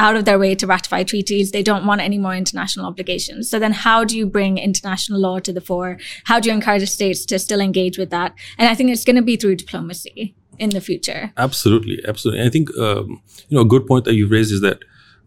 out 0.00 0.16
of 0.16 0.24
their 0.24 0.38
way 0.38 0.54
to 0.54 0.66
ratify 0.66 1.02
treaties. 1.04 1.52
They 1.52 1.62
don't 1.62 1.86
want 1.86 2.00
any 2.00 2.18
more 2.18 2.34
international 2.34 2.86
obligations. 2.86 3.50
So 3.50 3.58
then 3.58 3.72
how 3.72 4.02
do 4.02 4.16
you 4.16 4.26
bring 4.26 4.56
international 4.56 5.20
law 5.20 5.38
to 5.40 5.52
the 5.52 5.60
fore? 5.60 5.98
How 6.24 6.40
do 6.40 6.48
you 6.48 6.54
encourage 6.54 6.88
states 6.88 7.26
to 7.26 7.38
still 7.38 7.60
engage 7.60 7.98
with 7.98 8.10
that? 8.10 8.34
And 8.56 8.68
I 8.68 8.74
think 8.74 8.90
it's 8.90 9.04
going 9.04 9.16
to 9.16 9.22
be 9.22 9.36
through 9.36 9.56
diplomacy 9.56 10.34
in 10.58 10.70
the 10.70 10.80
future. 10.80 11.32
Absolutely, 11.36 12.00
absolutely. 12.08 12.42
I 12.46 12.48
think 12.48 12.76
um, 12.78 13.20
you 13.48 13.56
know 13.56 13.60
a 13.60 13.72
good 13.74 13.86
point 13.86 14.06
that 14.06 14.14
you've 14.14 14.30
raised 14.30 14.52
is 14.52 14.62
that 14.62 14.78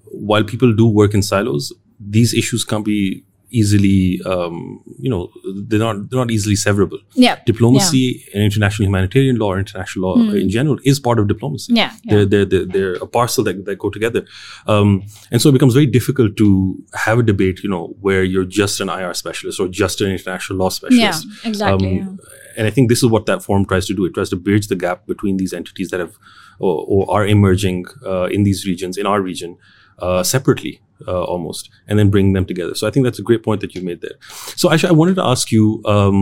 while 0.06 0.44
people 0.44 0.74
do 0.74 0.88
work 0.88 1.13
in 1.13 1.22
silos, 1.22 1.72
these 2.00 2.34
issues 2.34 2.63
can't 2.63 2.86
be 2.86 3.24
easily 3.53 4.19
um, 4.25 4.81
you 5.00 5.10
know 5.10 5.29
they're 5.67 5.79
not 5.79 6.10
they're 6.10 6.19
not 6.19 6.31
easily 6.31 6.55
severable. 6.55 7.00
Yeah. 7.13 7.39
Diplomacy 7.45 8.25
and 8.33 8.43
international 8.43 8.88
humanitarian 8.88 9.38
law 9.38 9.53
or 9.53 9.60
international 9.60 10.10
law 10.10 10.33
in 10.33 10.50
general 10.50 10.79
is 10.83 11.00
part 11.00 11.19
of 11.19 11.27
diplomacy. 11.27 11.74
Yeah, 11.74 11.93
yeah. 12.03 12.12
They're, 12.12 12.25
they're, 12.25 12.45
they're, 12.45 12.65
they're 12.65 12.93
a 12.95 13.07
parcel 13.07 13.43
that, 13.45 13.65
that 13.65 13.77
go 13.77 13.89
together. 13.89 14.25
Um, 14.67 15.03
and 15.31 15.41
so 15.41 15.50
it 15.50 15.53
becomes 15.53 15.74
very 15.74 15.86
difficult 15.86 16.36
to 16.38 16.83
have 16.93 17.19
a 17.19 17.24
debate, 17.24 17.63
you 17.63 17.69
know, 17.69 17.95
where 18.01 18.24
you're 18.24 18.45
just 18.45 18.79
an 18.81 18.89
IR 18.89 19.13
specialist 19.13 19.60
or 19.60 19.67
just 19.67 20.01
an 20.01 20.12
international 20.12 20.60
law 20.60 20.69
specialist 20.69 21.27
Yeah, 21.27 21.50
exactly. 21.50 22.00
Um, 22.00 22.19
and 22.57 22.67
I 22.67 22.69
think 22.69 22.89
this 22.89 23.03
is 23.03 23.10
what 23.10 23.25
that 23.27 23.43
forum 23.43 23.65
tries 23.65 23.86
to 23.88 23.95
do. 23.95 24.05
It 24.05 24.13
tries 24.13 24.29
to 24.29 24.36
bridge 24.36 24.67
the 24.67 24.75
gap 24.75 25.05
between 25.07 25.38
these 25.38 25.53
entities 25.53 25.89
that 25.89 26.00
have 26.00 26.17
or, 26.60 26.86
or 26.88 27.12
are 27.12 27.25
emerging 27.25 27.86
uh, 28.05 28.25
in 28.25 28.43
these 28.43 28.65
regions, 28.65 28.98
in 28.98 29.05
our 29.05 29.22
region, 29.22 29.57
uh, 30.05 30.24
separately 30.24 30.75
uh, 31.07 31.24
almost, 31.33 31.69
and 31.88 31.98
then 31.98 32.10
bring 32.15 32.33
them 32.33 32.45
together. 32.45 32.75
So 32.79 32.88
I 32.88 32.91
think 32.91 33.03
that's 33.05 33.19
a 33.19 33.27
great 33.29 33.43
point 33.48 33.62
that 33.62 33.75
you 33.75 33.81
made 33.89 34.01
there. 34.01 34.17
So 34.62 34.69
Ayesha, 34.69 34.88
I 34.89 34.95
wanted 35.01 35.15
to 35.22 35.25
ask 35.33 35.51
you. 35.51 35.81
Um, 35.86 36.19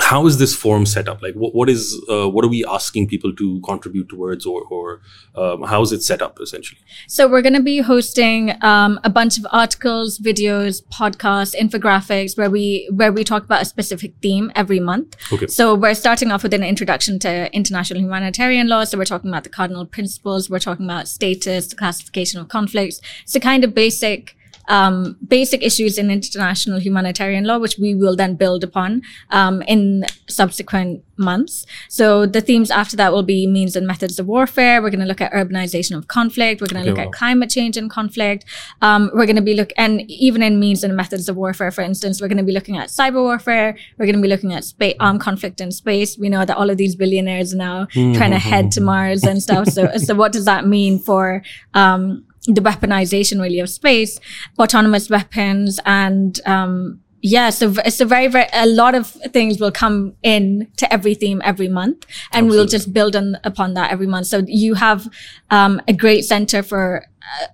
how 0.00 0.26
is 0.26 0.38
this 0.38 0.54
forum 0.54 0.86
set 0.86 1.08
up? 1.08 1.22
Like, 1.22 1.34
what, 1.34 1.54
what 1.54 1.68
is 1.68 2.00
uh, 2.08 2.28
what 2.28 2.44
are 2.44 2.48
we 2.48 2.64
asking 2.64 3.08
people 3.08 3.34
to 3.34 3.60
contribute 3.60 4.08
towards, 4.08 4.46
or, 4.46 4.62
or 4.70 5.00
um, 5.34 5.62
how 5.62 5.82
is 5.82 5.92
it 5.92 6.02
set 6.02 6.22
up 6.22 6.38
essentially? 6.40 6.80
So 7.08 7.28
we're 7.28 7.42
going 7.42 7.54
to 7.54 7.62
be 7.62 7.80
hosting 7.80 8.52
um, 8.62 9.00
a 9.04 9.10
bunch 9.10 9.38
of 9.38 9.46
articles, 9.50 10.18
videos, 10.18 10.82
podcasts, 10.86 11.54
infographics 11.54 12.38
where 12.38 12.48
we 12.48 12.88
where 12.92 13.12
we 13.12 13.24
talk 13.24 13.44
about 13.44 13.62
a 13.62 13.64
specific 13.64 14.14
theme 14.22 14.52
every 14.54 14.80
month. 14.80 15.16
Okay. 15.32 15.46
So 15.48 15.74
we're 15.74 15.94
starting 15.94 16.30
off 16.30 16.42
with 16.42 16.54
an 16.54 16.62
introduction 16.62 17.18
to 17.20 17.54
international 17.54 18.00
humanitarian 18.00 18.68
law. 18.68 18.84
So 18.84 18.98
we're 18.98 19.04
talking 19.04 19.30
about 19.30 19.44
the 19.44 19.50
cardinal 19.50 19.84
principles. 19.84 20.48
We're 20.48 20.58
talking 20.60 20.86
about 20.86 21.08
status, 21.08 21.66
the 21.66 21.76
classification 21.76 22.40
of 22.40 22.48
conflicts. 22.48 23.00
So 23.26 23.40
kind 23.40 23.64
of 23.64 23.74
basic. 23.74 24.36
Um, 24.68 25.16
basic 25.26 25.62
issues 25.62 25.98
in 25.98 26.10
international 26.10 26.78
humanitarian 26.78 27.44
law, 27.44 27.58
which 27.58 27.78
we 27.78 27.94
will 27.94 28.16
then 28.16 28.34
build 28.36 28.62
upon 28.62 29.02
um, 29.30 29.62
in 29.62 30.04
subsequent 30.28 31.02
months. 31.18 31.66
So 31.88 32.26
the 32.26 32.40
themes 32.40 32.70
after 32.70 32.96
that 32.96 33.12
will 33.12 33.22
be 33.22 33.46
means 33.46 33.74
and 33.76 33.86
methods 33.86 34.18
of 34.18 34.26
warfare. 34.26 34.80
We're 34.80 34.90
going 34.90 35.00
to 35.00 35.06
look 35.06 35.20
at 35.20 35.32
urbanization 35.32 35.96
of 35.96 36.06
conflict. 36.08 36.60
We're 36.60 36.68
going 36.68 36.84
to 36.84 36.90
Okay, 36.90 36.90
look 36.90 36.98
wow. 36.98 37.10
at 37.10 37.12
climate 37.12 37.50
change 37.50 37.76
and 37.76 37.90
conflict. 37.90 38.44
Um, 38.82 39.10
we're 39.14 39.26
going 39.26 39.36
to 39.36 39.42
be 39.42 39.54
look 39.54 39.72
and 39.76 40.02
even 40.10 40.42
in 40.42 40.60
means 40.60 40.84
and 40.84 40.96
methods 40.96 41.28
of 41.28 41.36
warfare, 41.36 41.70
for 41.70 41.82
instance, 41.82 42.20
we're 42.20 42.28
going 42.28 42.38
to 42.38 42.44
be 42.44 42.52
looking 42.52 42.76
at 42.78 42.88
cyber 42.88 43.22
warfare. 43.22 43.76
We're 43.96 44.06
going 44.06 44.16
to 44.16 44.22
be 44.22 44.28
looking 44.28 44.52
at 44.54 44.64
space, 44.64 44.94
armed 45.00 45.20
conflict 45.20 45.60
in 45.60 45.72
space. 45.72 46.16
We 46.16 46.28
know 46.28 46.44
that 46.44 46.56
all 46.56 46.70
of 46.70 46.76
these 46.76 46.94
billionaires 46.94 47.52
are 47.52 47.56
now 47.56 47.86
trying 47.86 48.30
to 48.30 48.38
head 48.38 48.70
to 48.72 48.80
Mars 48.80 49.24
and 49.24 49.42
stuff. 49.42 49.68
So, 49.68 49.90
so 49.96 50.14
what 50.14 50.32
does 50.32 50.44
that 50.44 50.66
mean 50.66 50.98
for 50.98 51.42
um, 51.74 52.24
the 52.54 52.60
weaponization 52.60 53.40
really 53.40 53.60
of 53.60 53.70
space, 53.70 54.18
autonomous 54.58 55.10
weapons, 55.10 55.80
and 55.84 56.40
um, 56.46 57.00
yeah, 57.20 57.50
so 57.50 57.74
it's 57.84 58.00
a 58.00 58.04
very, 58.04 58.28
very, 58.28 58.46
a 58.52 58.66
lot 58.66 58.94
of 58.94 59.08
things 59.08 59.58
will 59.58 59.72
come 59.72 60.14
in 60.22 60.70
to 60.76 60.92
every 60.92 61.14
theme 61.14 61.42
every 61.44 61.68
month 61.68 62.06
and 62.32 62.46
Absolutely. 62.46 62.56
we'll 62.56 62.66
just 62.66 62.92
build 62.92 63.16
on, 63.16 63.36
upon 63.42 63.74
that 63.74 63.90
every 63.90 64.06
month. 64.06 64.28
So 64.28 64.42
you 64.46 64.74
have, 64.74 65.08
um, 65.50 65.80
a 65.88 65.92
great 65.92 66.24
center 66.24 66.62
for 66.62 67.06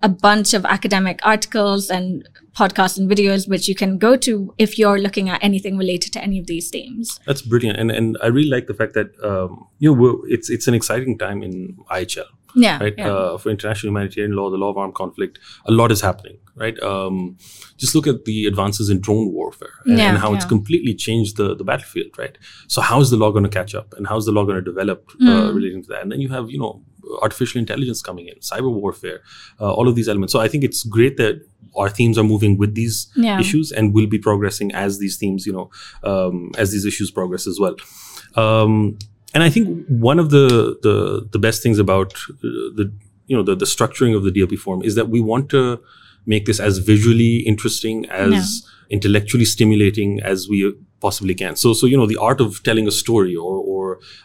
a 0.03 0.09
bunch 0.09 0.53
of 0.55 0.65
academic 0.67 1.19
articles 1.23 1.91
and 1.91 2.29
podcasts 2.55 2.99
and 2.99 3.11
videos, 3.11 3.49
which 3.49 3.67
you 3.67 3.75
can 3.75 3.99
go 3.99 4.17
to 4.17 4.55
if 4.59 4.79
you're 4.79 4.99
looking 4.99 5.29
at 5.29 5.43
anything 5.43 5.79
related 5.79 6.13
to 6.13 6.23
any 6.23 6.39
of 6.39 6.47
these 6.47 6.69
themes. 6.71 7.19
That's 7.27 7.43
brilliant. 7.43 7.79
And, 7.79 7.91
and 7.91 8.19
I 8.23 8.27
really 8.27 8.51
like 8.51 8.67
the 8.67 8.75
fact 8.75 8.93
that, 8.95 9.09
um, 9.25 9.67
you 9.79 9.97
know, 9.97 10.23
it's, 10.29 10.51
it's 10.51 10.69
an 10.69 10.75
exciting 10.75 11.19
time 11.19 11.43
in 11.43 11.77
IHL 11.91 12.27
yeah, 12.55 12.79
right? 12.79 12.95
yeah. 12.97 13.09
Uh, 13.09 13.39
for 13.39 13.51
international 13.51 13.91
humanitarian 13.91 14.33
law 14.33 14.51
the 14.51 14.57
law 14.57 14.71
of 14.71 14.79
armed 14.79 14.95
conflict 14.95 15.39
a 15.67 15.73
lot 15.73 15.93
is 15.93 16.01
happening 16.01 16.39
right? 16.57 16.81
Um, 16.83 17.37
just 17.77 17.95
look 17.95 18.07
at 18.07 18.25
the 18.25 18.47
advances 18.47 18.91
in 18.91 19.01
drone 19.01 19.33
warfare 19.33 19.73
and, 19.87 19.99
yeah, 19.99 20.11
and 20.11 20.19
how 20.19 20.35
it's 20.35 20.45
completely 20.45 20.95
changed 20.95 21.37
the, 21.37 21.55
the 21.55 21.65
battlefield 21.65 22.17
right? 22.17 22.37
So 22.69 22.81
how 22.81 23.01
is 23.01 23.11
the 23.11 23.17
law 23.17 23.31
going 23.31 23.45
to 23.45 23.51
catch 23.51 23.75
up 23.75 23.93
and 23.95 24.07
how 24.07 24.17
is 24.17 24.25
the 24.25 24.33
law 24.33 24.45
going 24.45 24.57
to 24.57 24.63
develop 24.63 25.11
uh, 25.21 25.25
mm. 25.25 25.55
relating 25.55 25.83
to 25.83 25.89
that? 25.89 26.03
And 26.03 26.13
then 26.13 26.21
you 26.21 26.29
have 26.29 26.51
you 26.51 26.59
know 26.59 26.83
artificial 27.21 27.59
intelligence 27.59 28.01
coming 28.01 28.29
in 28.29 28.37
cyber 28.37 28.73
warfare 28.73 29.21
uh, 29.61 29.73
all 29.73 29.89
of 29.89 29.95
these 29.95 30.09
elements. 30.09 30.33
So 30.33 30.41
i 30.41 30.49
think 30.49 30.65
it's 30.65 30.85
great 30.85 31.17
that 31.19 31.47
our 31.77 31.89
themes 31.89 32.17
are 32.17 32.25
moving 32.25 32.57
with 32.57 32.75
these 32.75 33.11
issues 33.41 33.73
and 33.73 33.93
will 33.93 34.07
be 34.07 34.19
progressing 34.19 34.73
as 34.73 34.99
these 34.99 35.17
themes 35.17 35.45
you 35.45 35.53
know 35.53 35.71
um, 36.05 36.51
as 36.57 36.71
these 36.73 36.85
issues 36.85 37.11
progress 37.11 37.47
as 37.47 37.59
well. 37.59 37.77
Um, 38.37 38.99
and 39.35 39.43
I 39.43 39.51
think 39.51 39.87
one 39.89 40.19
of 40.19 40.31
the 40.31 40.79
the 40.83 41.29
the 41.31 41.39
best 41.39 41.63
things 41.63 41.79
about 41.79 42.15
uh, 42.15 42.73
the 42.79 42.93
you 43.27 43.37
know 43.37 43.43
the, 43.43 43.55
the 43.55 43.67
structuring 43.67 44.17
of 44.17 44.23
the 44.25 44.31
DLP 44.31 44.59
form 44.59 44.83
is 44.83 44.95
that 44.95 45.09
we 45.09 45.21
want 45.21 45.51
to 45.51 45.81
make 46.27 46.47
this 46.47 46.61
as 46.61 46.79
visually 46.79 47.39
interesting 47.53 48.07
as 48.07 48.31
no. 48.31 48.95
intellectually 48.97 49.45
stimulating 49.45 50.21
as 50.21 50.49
we 50.49 50.75
possibly 51.01 51.35
can. 51.35 51.55
So, 51.57 51.75
so 51.75 51.87
you 51.87 51.97
know, 51.99 52.07
the 52.07 52.17
art 52.17 52.41
of 52.41 52.63
telling 52.63 52.87
a 52.89 52.91
story 52.91 53.35
or, 53.37 53.57
or 53.59 53.74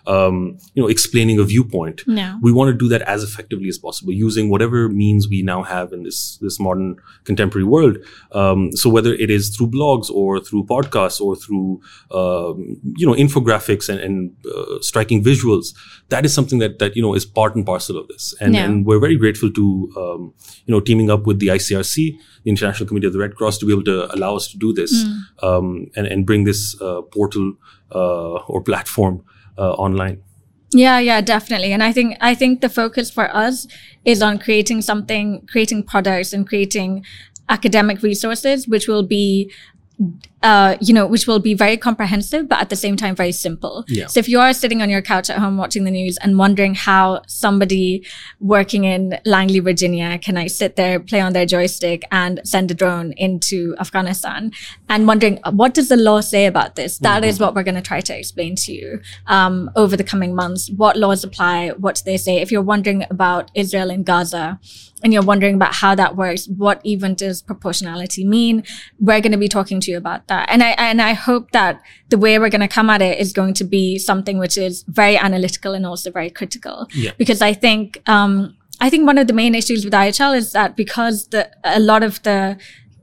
um, 0.08 0.58
you 0.74 0.82
know, 0.82 0.90
explaining 0.90 1.40
a 1.40 1.44
viewpoint. 1.44 2.04
No. 2.08 2.38
We 2.42 2.52
want 2.52 2.72
to 2.72 2.78
do 2.78 2.88
that 2.90 3.02
as 3.04 3.24
effectively 3.24 3.70
as 3.70 3.78
possible, 3.78 4.14
using 4.14 4.50
whatever 4.50 4.90
means 4.90 5.28
we 5.28 5.42
now 5.42 5.64
have 5.64 5.94
in 5.94 6.04
this 6.04 6.38
this 6.38 6.60
modern 6.60 6.98
contemporary 7.24 7.66
world. 7.66 7.98
Um, 8.32 8.72
so, 8.76 8.90
whether 8.90 9.14
it 9.14 9.30
is 9.30 9.56
through 9.56 9.68
blogs 9.68 10.10
or 10.10 10.40
through 10.40 10.66
podcasts 10.66 11.22
or 11.22 11.36
through 11.36 11.82
um, 12.12 12.78
you 12.98 13.06
know 13.06 13.14
infographics 13.14 13.90
and, 13.90 14.00
and 14.00 14.36
uh, 14.46 14.80
striking 14.82 15.24
visuals, 15.24 15.76
that 16.10 16.26
is 16.26 16.34
something 16.34 16.60
that 16.60 16.80
that 16.80 16.96
you 16.96 17.02
know 17.02 17.14
is 17.14 17.26
part 17.26 17.56
and 17.56 17.66
parcel 17.66 17.98
of 17.98 18.08
this. 18.08 18.34
And, 18.40 18.54
no. 18.54 18.64
and 18.64 18.86
we're 18.86 19.00
very 19.00 19.18
grateful 19.18 19.52
to 19.52 19.94
um, 19.98 20.34
you 20.66 20.74
know 20.74 20.80
teaming 20.80 21.10
up 21.10 21.26
with 21.26 21.40
the 21.40 21.48
ICRC 21.48 22.18
the 22.44 22.50
International 22.50 22.88
Committee 22.88 23.08
of 23.08 23.14
the 23.14 23.20
Red 23.20 23.36
Cross 23.36 23.58
to 23.60 23.66
be 23.66 23.72
able 23.72 23.84
to 23.84 24.14
allow 24.14 24.36
us 24.36 24.48
to 24.52 24.58
do 24.58 24.74
this 24.74 25.04
mm. 25.04 25.44
um, 25.44 25.88
and, 25.96 26.08
and 26.08 26.26
bring 26.26 26.44
this 26.44 26.80
uh, 26.82 27.02
portal 27.02 27.54
uh, 27.94 28.36
or 28.48 28.62
platform 28.62 29.24
uh, 29.58 29.74
online. 29.74 30.22
Yeah, 30.72 31.00
yeah, 31.00 31.22
definitely. 31.22 31.74
And 31.74 31.82
I 31.82 31.92
think 31.92 32.18
I 32.22 32.36
think 32.36 32.62
the 32.62 32.70
focus 32.70 33.10
for 33.10 33.34
us 33.36 33.68
is 34.06 34.22
on 34.22 34.38
creating 34.38 34.82
something, 34.84 35.46
creating 35.48 35.84
products 35.84 36.32
and 36.32 36.48
creating 36.48 37.04
academic 37.50 38.04
resources 38.04 38.68
which 38.68 38.88
will 38.88 39.02
be 39.02 39.52
uh, 40.44 40.78
you 40.80 40.94
know, 40.94 41.06
which 41.06 41.28
will 41.28 41.40
be 41.40 41.54
very 41.54 41.78
comprehensive, 41.78 42.48
but 42.48 42.60
at 42.60 42.70
the 42.70 42.76
same 42.76 42.96
time 42.96 43.16
very 43.16 43.32
simple. 43.32 43.84
Yeah. 43.88 44.08
So 44.08 44.20
if 44.20 44.30
you 44.30 44.40
are 44.40 44.54
sitting 44.54 44.82
on 44.82 44.90
your 44.90 45.02
couch 45.02 45.30
at 45.30 45.38
home 45.38 45.58
watching 45.58 45.84
the 45.84 45.92
news 45.92 46.18
and 46.22 46.38
wondering 46.38 46.76
how 46.76 47.22
somebody 47.28 48.06
working 48.40 48.86
in 48.86 49.20
Langley, 49.26 49.60
Virginia, 49.60 50.18
can 50.18 50.38
I 50.38 50.48
sit 50.48 50.76
there, 50.76 51.00
play 51.00 51.20
on 51.20 51.34
their 51.34 51.46
joystick, 51.46 52.04
and 52.12 52.40
send 52.44 52.72
a 52.72 52.74
drone 52.74 53.12
into 53.14 53.76
Afghanistan, 53.80 54.52
and 54.88 55.08
wondering 55.08 55.40
what 55.52 55.74
does 55.74 55.90
the 55.90 55.98
law 55.98 56.22
say 56.22 56.46
about 56.46 56.76
this? 56.76 56.98
That 57.00 57.22
mm-hmm. 57.22 57.30
is 57.30 57.40
what 57.40 57.54
we're 57.54 57.64
going 57.64 57.76
to 57.76 57.82
try 57.82 58.02
to 58.02 58.18
explain 58.18 58.56
to 58.56 58.72
you 58.72 59.02
um, 59.28 59.70
over 59.76 59.98
the 59.98 60.04
coming 60.04 60.34
months. 60.34 60.70
What 60.72 60.96
laws 60.96 61.24
apply? 61.24 61.70
What 61.70 61.96
do 61.96 62.02
they 62.06 62.18
say? 62.18 62.38
If 62.38 62.52
you're 62.52 62.62
wondering 62.62 63.06
about 63.10 63.52
Israel 63.56 63.90
and 63.90 64.06
Gaza 64.06 64.60
and 65.04 65.14
you're 65.14 65.24
wondering 65.24 65.56
about 65.56 65.76
how 65.76 65.96
that 65.96 66.16
works, 66.16 66.48
what 66.48 66.82
even 66.84 67.16
does 67.16 67.42
proportionality 67.42 68.26
mean? 68.26 68.64
We're 69.00 69.22
going 69.22 69.32
to 69.32 69.38
be 69.38 69.48
talking 69.48 69.80
to 69.82 69.92
you 69.92 69.98
about 69.98 70.28
that. 70.30 70.50
And 70.50 70.64
I, 70.64 70.70
and 70.78 71.02
I 71.02 71.14
hope 71.14 71.52
that 71.52 71.82
the 72.10 72.18
way 72.18 72.40
we're 72.40 72.50
going 72.50 72.62
to 72.62 72.68
come 72.68 72.90
at 72.90 73.02
it 73.02 73.20
is 73.20 73.34
going 73.34 73.54
to 73.56 73.64
be 73.64 74.00
something 74.00 74.40
which 74.40 74.58
is 74.58 74.84
very 74.88 75.18
analytical 75.18 75.74
and 75.74 75.86
also 75.86 76.10
very 76.12 76.30
critical. 76.30 76.88
Yeah. 76.94 77.12
Because 77.18 77.42
I 77.42 77.54
think, 77.54 78.02
um, 78.08 78.56
I 78.82 78.90
think 78.90 79.06
one 79.06 79.18
of 79.18 79.28
the 79.28 79.34
main 79.34 79.54
issues 79.54 79.84
with 79.84 79.94
IHL 79.94 80.36
is 80.36 80.54
that 80.54 80.78
because 80.78 81.28
the, 81.28 81.52
a 81.64 81.80
lot 81.80 82.02
of 82.02 82.24
the 82.24 82.58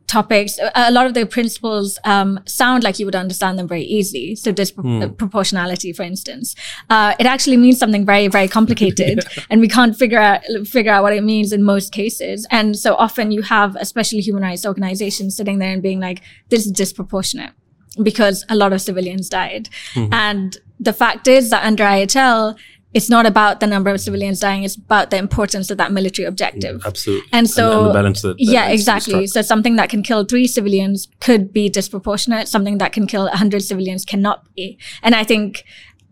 topics, 0.06 0.58
a 0.74 0.90
lot 0.90 1.06
of 1.06 1.14
the 1.14 1.26
principles 1.26 1.98
um, 2.04 2.40
sound 2.46 2.84
like 2.84 2.98
you 2.98 3.06
would 3.06 3.14
understand 3.14 3.58
them 3.58 3.66
very 3.66 3.82
easily. 3.82 4.36
So 4.36 4.52
disproportionality, 4.52 5.90
mm. 5.90 5.96
for 5.96 6.02
instance, 6.02 6.54
uh, 6.90 7.14
it 7.18 7.26
actually 7.26 7.56
means 7.56 7.78
something 7.78 8.06
very, 8.06 8.28
very 8.28 8.48
complicated, 8.48 9.24
yeah. 9.36 9.42
and 9.50 9.60
we 9.60 9.68
can't 9.68 9.96
figure 9.96 10.18
out 10.18 10.42
figure 10.66 10.92
out 10.92 11.02
what 11.02 11.12
it 11.12 11.22
means 11.22 11.52
in 11.52 11.62
most 11.62 11.92
cases. 11.92 12.46
And 12.50 12.76
so 12.76 12.94
often 12.94 13.30
you 13.32 13.42
have, 13.42 13.76
especially 13.76 14.20
human 14.20 14.42
rights 14.42 14.64
organizations, 14.66 15.36
sitting 15.36 15.58
there 15.58 15.72
and 15.72 15.82
being 15.82 16.00
like, 16.00 16.22
"This 16.48 16.66
is 16.66 16.72
disproportionate." 16.72 17.52
Because 18.02 18.44
a 18.50 18.54
lot 18.54 18.74
of 18.74 18.82
civilians 18.82 19.30
died. 19.30 19.70
Mm-hmm. 19.94 20.12
And 20.12 20.58
the 20.78 20.92
fact 20.92 21.26
is 21.28 21.48
that 21.48 21.64
under 21.64 21.82
IHL, 21.82 22.58
it's 22.96 23.10
not 23.10 23.26
about 23.26 23.60
the 23.60 23.66
number 23.66 23.90
of 23.90 24.00
civilians 24.00 24.40
dying 24.40 24.64
it's 24.64 24.76
about 24.76 25.10
the 25.10 25.18
importance 25.18 25.70
of 25.70 25.76
that 25.76 25.92
military 25.92 26.26
objective 26.26 26.80
yeah, 26.80 26.88
absolutely 26.88 27.28
and 27.32 27.48
so 27.48 27.64
and, 27.70 27.86
and 27.86 27.92
balance 27.92 28.22
that, 28.22 28.28
that 28.28 28.52
yeah 28.54 28.68
exactly 28.68 29.26
so 29.26 29.42
something 29.42 29.76
that 29.76 29.90
can 29.90 30.02
kill 30.02 30.24
three 30.24 30.46
civilians 30.46 31.08
could 31.20 31.52
be 31.52 31.68
disproportionate 31.68 32.48
something 32.48 32.78
that 32.78 32.92
can 32.92 33.06
kill 33.06 33.24
100 33.24 33.62
civilians 33.62 34.04
cannot 34.04 34.38
be 34.54 34.78
and 35.02 35.14
i 35.14 35.22
think 35.22 35.64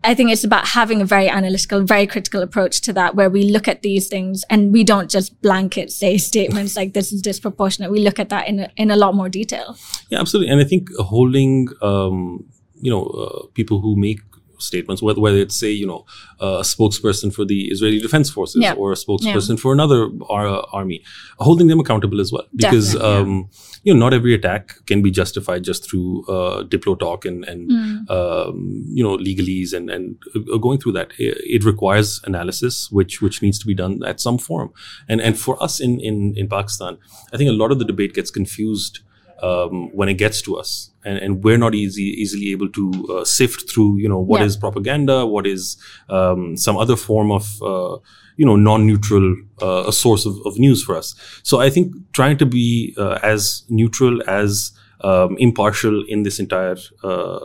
I 0.05 0.13
think 0.13 0.31
it's 0.31 0.43
about 0.43 0.67
having 0.67 1.01
a 1.01 1.05
very 1.05 1.27
analytical, 1.27 1.81
very 1.81 2.05
critical 2.05 2.43
approach 2.43 2.81
to 2.81 2.93
that, 2.93 3.15
where 3.15 3.27
we 3.27 3.49
look 3.49 3.67
at 3.67 3.81
these 3.81 4.07
things 4.07 4.43
and 4.51 4.71
we 4.71 4.83
don't 4.83 5.09
just 5.09 5.41
blanket 5.41 5.91
say 5.91 6.17
statements 6.31 6.75
like 6.75 6.93
this 6.93 7.11
is 7.11 7.23
disproportionate. 7.23 7.89
We 7.89 7.99
look 7.99 8.19
at 8.19 8.29
that 8.29 8.47
in 8.47 8.59
a, 8.59 8.69
in 8.77 8.91
a 8.91 8.95
lot 8.95 9.15
more 9.15 9.29
detail. 9.29 9.75
Yeah, 10.09 10.19
absolutely. 10.19 10.51
And 10.51 10.61
I 10.61 10.63
think 10.63 10.89
holding, 10.99 11.69
um, 11.81 12.45
you 12.79 12.91
know, 12.91 13.05
uh, 13.05 13.47
people 13.55 13.81
who 13.81 13.95
make 13.95 14.19
statements, 14.59 15.01
whether, 15.01 15.19
whether 15.19 15.37
it's 15.37 15.55
say 15.55 15.71
you 15.71 15.87
know 15.87 16.05
a 16.39 16.61
spokesperson 16.61 17.33
for 17.33 17.45
the 17.45 17.67
Israeli 17.67 17.99
Defense 17.99 18.29
Forces 18.29 18.61
yeah. 18.61 18.73
or 18.73 18.91
a 18.91 18.95
spokesperson 18.95 19.57
yeah. 19.57 19.61
for 19.61 19.73
another 19.73 20.09
ar- 20.29 20.65
army, 20.73 21.03
holding 21.39 21.67
them 21.67 21.79
accountable 21.79 22.19
as 22.19 22.31
well, 22.31 22.47
because 22.55 22.95
um, 22.95 23.49
you 23.83 23.93
know 23.93 23.99
not 23.99 24.13
every 24.13 24.33
attack 24.33 24.75
can 24.85 25.01
be 25.01 25.11
justified 25.11 25.63
just 25.63 25.89
through 25.89 26.25
uh, 26.27 26.63
diplo 26.63 26.97
talk 26.97 27.25
and 27.25 27.45
and 27.45 27.69
mm. 27.69 28.09
um, 28.09 28.83
you 28.87 29.03
know 29.03 29.17
legalese 29.17 29.73
and 29.73 29.89
and 29.89 30.17
uh, 30.35 30.57
going 30.57 30.79
through 30.79 30.93
that. 30.93 31.11
It, 31.17 31.37
it, 31.45 31.63
requires 31.63 32.21
analysis, 32.25 32.91
which 32.91 33.21
which 33.21 33.41
needs 33.41 33.57
to 33.59 33.65
be 33.65 33.73
done 33.73 34.03
at 34.05 34.19
some 34.19 34.37
form, 34.37 34.71
and 35.07 35.21
and 35.21 35.39
for 35.39 35.61
us 35.61 35.79
in 35.79 35.99
in 35.99 36.33
in 36.35 36.47
Pakistan, 36.47 36.97
I 37.33 37.37
think 37.37 37.49
a 37.49 37.53
lot 37.53 37.71
of 37.71 37.79
the 37.79 37.85
debate 37.85 38.13
gets 38.13 38.31
confused 38.31 38.99
um, 39.41 39.89
when 39.93 40.09
it 40.09 40.15
gets 40.15 40.41
to 40.43 40.55
us, 40.55 40.91
and, 41.03 41.17
and 41.17 41.43
we're 41.43 41.57
not 41.57 41.75
easy 41.75 42.03
easily 42.03 42.51
able 42.51 42.69
to 42.69 42.91
uh, 43.11 43.25
sift 43.25 43.69
through, 43.69 43.97
you 43.97 44.09
know, 44.09 44.19
what 44.19 44.39
yeah. 44.39 44.45
is 44.45 44.57
propaganda, 44.57 45.25
what 45.25 45.45
is 45.45 45.77
um, 46.09 46.57
some 46.57 46.77
other 46.77 46.95
form 46.95 47.31
of, 47.31 47.61
uh, 47.61 47.97
you 48.37 48.45
know, 48.45 48.55
non-neutral 48.55 49.35
uh, 49.61 49.83
a 49.87 49.93
source 49.93 50.25
of, 50.25 50.35
of, 50.45 50.57
news 50.57 50.83
for 50.83 50.95
us. 50.95 51.15
So 51.43 51.59
I 51.59 51.69
think 51.69 51.93
trying 52.13 52.37
to 52.37 52.45
be 52.45 52.95
uh, 52.97 53.19
as 53.23 53.63
neutral 53.69 54.21
as 54.27 54.71
um, 55.01 55.35
impartial 55.37 56.03
in 56.07 56.23
this 56.23 56.39
entire 56.39 56.77
uh, 57.03 57.39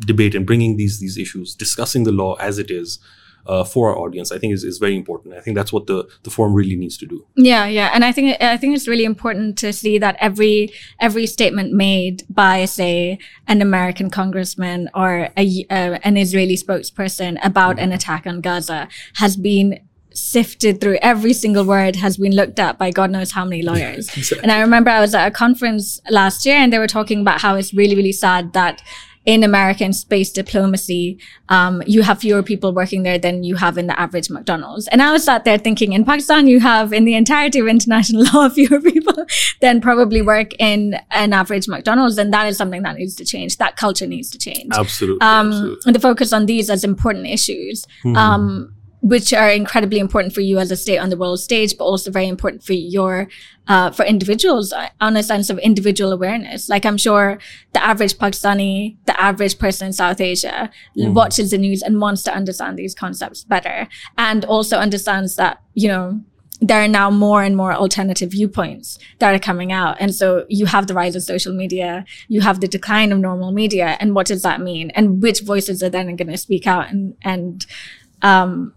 debate 0.00 0.34
and 0.34 0.46
bringing 0.46 0.76
these 0.76 1.00
these 1.00 1.16
issues, 1.16 1.54
discussing 1.54 2.04
the 2.04 2.12
law 2.12 2.34
as 2.34 2.58
it 2.58 2.70
is, 2.70 2.98
uh, 3.46 3.64
for 3.64 3.90
our 3.90 3.98
audience, 3.98 4.32
I 4.32 4.38
think 4.38 4.52
is, 4.52 4.64
is 4.64 4.78
very 4.78 4.96
important. 4.96 5.34
I 5.34 5.40
think 5.40 5.56
that's 5.56 5.72
what 5.72 5.86
the, 5.86 6.08
the 6.22 6.30
forum 6.30 6.54
really 6.54 6.76
needs 6.76 6.96
to 6.98 7.06
do. 7.06 7.26
Yeah, 7.36 7.66
yeah, 7.66 7.90
and 7.92 8.04
I 8.04 8.12
think 8.12 8.42
I 8.42 8.56
think 8.56 8.76
it's 8.76 8.88
really 8.88 9.04
important 9.04 9.58
to 9.58 9.72
see 9.72 9.98
that 9.98 10.16
every 10.20 10.72
every 11.00 11.26
statement 11.26 11.72
made 11.72 12.24
by 12.28 12.64
say 12.64 13.18
an 13.46 13.62
American 13.62 14.10
congressman 14.10 14.90
or 14.94 15.28
a, 15.36 15.66
uh, 15.70 15.98
an 16.02 16.16
Israeli 16.16 16.56
spokesperson 16.56 17.38
about 17.44 17.76
mm-hmm. 17.76 17.84
an 17.84 17.92
attack 17.92 18.26
on 18.26 18.40
Gaza 18.40 18.88
has 19.14 19.36
been 19.36 19.80
sifted 20.16 20.80
through 20.80 20.98
every 21.02 21.32
single 21.32 21.64
word 21.64 21.94
has 21.96 22.16
been 22.16 22.34
looked 22.34 22.58
at 22.58 22.78
by 22.78 22.90
God 22.90 23.10
knows 23.10 23.32
how 23.32 23.44
many 23.44 23.62
lawyers. 23.70 24.08
exactly. 24.16 24.42
And 24.42 24.50
I 24.50 24.60
remember 24.60 24.90
I 24.90 25.00
was 25.00 25.14
at 25.14 25.26
a 25.26 25.30
conference 25.30 26.00
last 26.10 26.46
year 26.46 26.56
and 26.56 26.72
they 26.72 26.78
were 26.78 26.86
talking 26.86 27.20
about 27.20 27.40
how 27.40 27.54
it's 27.54 27.74
really, 27.74 27.94
really 27.94 28.12
sad 28.12 28.52
that 28.54 28.82
in 29.26 29.42
American 29.42 29.92
space 29.92 30.30
diplomacy, 30.30 31.18
um, 31.48 31.82
you 31.84 32.02
have 32.02 32.20
fewer 32.20 32.44
people 32.44 32.72
working 32.72 33.02
there 33.02 33.18
than 33.18 33.42
you 33.42 33.56
have 33.56 33.76
in 33.76 33.88
the 33.88 34.00
average 34.00 34.30
McDonald's. 34.30 34.86
And 34.88 35.02
I 35.02 35.12
was 35.12 35.24
sat 35.24 35.44
there 35.44 35.58
thinking, 35.58 35.92
in 35.92 36.04
Pakistan, 36.04 36.46
you 36.46 36.60
have 36.60 36.92
in 36.92 37.04
the 37.04 37.14
entirety 37.14 37.58
of 37.58 37.66
international 37.66 38.24
law 38.32 38.48
fewer 38.48 38.80
people 38.80 39.26
than 39.60 39.80
probably 39.80 40.22
work 40.22 40.52
in 40.60 40.98
an 41.10 41.32
average 41.32 41.66
McDonald's, 41.66 42.18
and 42.18 42.32
that 42.32 42.46
is 42.46 42.56
something 42.56 42.82
that 42.82 42.96
needs 42.96 43.16
to 43.16 43.24
change. 43.24 43.56
That 43.56 43.76
culture 43.76 44.06
needs 44.06 44.30
to 44.30 44.38
change. 44.38 44.72
Absolutely. 44.72 45.20
Um, 45.20 45.48
absolutely. 45.48 45.82
And 45.86 45.94
the 45.94 46.00
focus 46.00 46.32
on 46.32 46.46
these 46.46 46.70
as 46.70 46.84
important 46.84 47.26
issues. 47.26 47.84
Mm-hmm. 48.04 48.16
Um, 48.16 48.75
which 49.00 49.32
are 49.32 49.50
incredibly 49.50 49.98
important 49.98 50.34
for 50.34 50.40
you 50.40 50.58
as 50.58 50.70
a 50.70 50.76
state 50.76 50.98
on 50.98 51.10
the 51.10 51.16
world 51.16 51.38
stage, 51.38 51.76
but 51.76 51.84
also 51.84 52.10
very 52.10 52.26
important 52.26 52.62
for 52.62 52.72
your, 52.72 53.28
uh, 53.68 53.90
for 53.90 54.04
individuals 54.04 54.72
on 55.00 55.16
a 55.16 55.22
sense 55.22 55.50
of 55.50 55.58
individual 55.58 56.12
awareness. 56.12 56.68
Like 56.68 56.84
I'm 56.84 56.96
sure 56.96 57.38
the 57.72 57.84
average 57.84 58.14
Pakistani, 58.18 58.96
the 59.04 59.20
average 59.20 59.58
person 59.58 59.88
in 59.88 59.92
South 59.92 60.20
Asia 60.20 60.70
mm. 60.96 61.12
watches 61.12 61.50
the 61.50 61.58
news 61.58 61.82
and 61.82 62.00
wants 62.00 62.22
to 62.24 62.34
understand 62.34 62.76
these 62.76 62.94
concepts 62.94 63.44
better 63.44 63.88
and 64.18 64.44
also 64.44 64.78
understands 64.78 65.36
that, 65.36 65.62
you 65.74 65.88
know, 65.88 66.20
there 66.60 66.82
are 66.82 66.88
now 66.88 67.10
more 67.10 67.42
and 67.42 67.54
more 67.54 67.74
alternative 67.74 68.30
viewpoints 68.30 68.98
that 69.18 69.34
are 69.34 69.38
coming 69.38 69.72
out. 69.72 69.96
And 70.00 70.14
so 70.14 70.46
you 70.48 70.64
have 70.66 70.86
the 70.86 70.94
rise 70.94 71.14
of 71.14 71.22
social 71.22 71.52
media, 71.52 72.06
you 72.28 72.40
have 72.40 72.60
the 72.60 72.68
decline 72.68 73.12
of 73.12 73.18
normal 73.18 73.52
media. 73.52 73.98
And 74.00 74.14
what 74.14 74.26
does 74.26 74.42
that 74.42 74.60
mean? 74.60 74.90
And 74.90 75.22
which 75.22 75.42
voices 75.42 75.82
are 75.82 75.90
then 75.90 76.16
going 76.16 76.28
to 76.28 76.38
speak 76.38 76.66
out 76.66 76.88
and, 76.88 77.14
and, 77.22 77.66
um, 78.22 78.72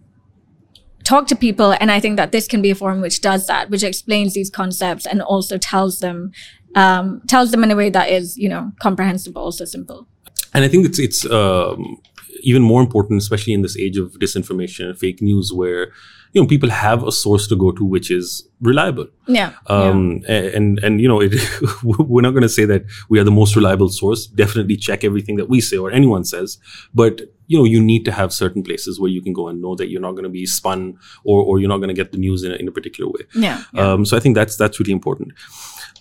talk 1.09 1.25
to 1.27 1.35
people. 1.35 1.75
And 1.79 1.89
I 1.91 1.99
think 1.99 2.17
that 2.17 2.31
this 2.31 2.47
can 2.47 2.61
be 2.61 2.69
a 2.69 2.75
forum 2.75 3.01
which 3.01 3.19
does 3.21 3.47
that, 3.47 3.69
which 3.71 3.83
explains 3.83 4.33
these 4.33 4.51
concepts 4.51 5.05
and 5.07 5.21
also 5.21 5.57
tells 5.57 5.99
them, 5.99 6.31
um, 6.75 7.21
tells 7.27 7.49
them 7.51 7.63
in 7.63 7.71
a 7.71 7.75
way 7.75 7.89
that 7.89 8.09
is, 8.09 8.37
you 8.37 8.47
know, 8.47 8.71
comprehensible, 8.79 9.41
also 9.41 9.65
simple. 9.65 10.07
And 10.53 10.63
I 10.63 10.67
think 10.67 10.85
it's, 10.85 10.99
it's, 10.99 11.25
um, 11.25 11.97
even 12.41 12.61
more 12.61 12.81
important, 12.81 13.21
especially 13.21 13.53
in 13.53 13.61
this 13.61 13.77
age 13.77 13.97
of 13.97 14.13
disinformation 14.13 14.85
and 14.89 14.97
fake 14.97 15.21
news, 15.21 15.51
where 15.53 15.91
you 16.33 16.41
know 16.41 16.47
people 16.47 16.69
have 16.69 17.03
a 17.03 17.11
source 17.11 17.47
to 17.47 17.55
go 17.55 17.71
to 17.71 17.83
which 17.83 18.11
is 18.11 18.47
reliable. 18.61 19.07
Yeah. 19.27 19.53
Um, 19.67 20.21
yeah. 20.27 20.35
And 20.55 20.79
and 20.79 21.01
you 21.01 21.07
know 21.07 21.21
it, 21.21 21.33
we're 21.83 22.21
not 22.21 22.31
going 22.31 22.43
to 22.43 22.49
say 22.49 22.65
that 22.65 22.85
we 23.09 23.19
are 23.19 23.23
the 23.23 23.31
most 23.31 23.55
reliable 23.55 23.89
source. 23.89 24.27
Definitely 24.27 24.77
check 24.77 25.03
everything 25.03 25.37
that 25.37 25.49
we 25.49 25.61
say 25.61 25.77
or 25.77 25.91
anyone 25.91 26.23
says, 26.23 26.57
but 26.93 27.21
you 27.47 27.57
know 27.57 27.63
you 27.63 27.81
need 27.81 28.05
to 28.05 28.11
have 28.11 28.31
certain 28.31 28.63
places 28.63 28.99
where 28.99 29.09
you 29.09 29.21
can 29.21 29.33
go 29.33 29.47
and 29.47 29.61
know 29.61 29.75
that 29.75 29.89
you're 29.89 30.01
not 30.01 30.11
going 30.11 30.23
to 30.23 30.29
be 30.29 30.45
spun 30.45 30.97
or 31.23 31.43
or 31.43 31.59
you're 31.59 31.69
not 31.69 31.77
going 31.77 31.89
to 31.89 32.01
get 32.01 32.11
the 32.11 32.17
news 32.17 32.43
in 32.43 32.51
a, 32.51 32.55
in 32.55 32.67
a 32.67 32.71
particular 32.71 33.09
way. 33.09 33.21
Yeah. 33.35 33.63
yeah. 33.73 33.91
Um, 33.91 34.05
so 34.05 34.15
I 34.15 34.19
think 34.19 34.35
that's 34.35 34.55
that's 34.55 34.79
really 34.79 34.93
important. 34.93 35.33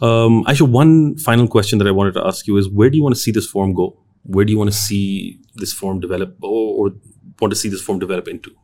Um, 0.00 0.44
Ayesha, 0.46 0.64
one 0.64 1.16
final 1.18 1.48
question 1.48 1.78
that 1.78 1.88
I 1.88 1.90
wanted 1.90 2.14
to 2.14 2.26
ask 2.26 2.46
you 2.46 2.56
is 2.56 2.68
where 2.68 2.90
do 2.90 2.96
you 2.96 3.02
want 3.02 3.14
to 3.14 3.20
see 3.20 3.32
this 3.32 3.46
forum 3.46 3.72
go? 3.74 3.96
Where 4.24 4.44
do 4.44 4.52
you 4.52 4.58
want 4.58 4.70
to 4.70 4.76
see 4.76 5.40
this 5.58 5.72
form 5.72 6.00
develop 6.00 6.36
or, 6.42 6.88
or 6.88 6.94
want 7.40 7.52
to 7.52 7.56
see 7.56 7.68
this 7.68 7.82
form 7.82 7.98
develop 7.98 8.28
into? 8.28 8.54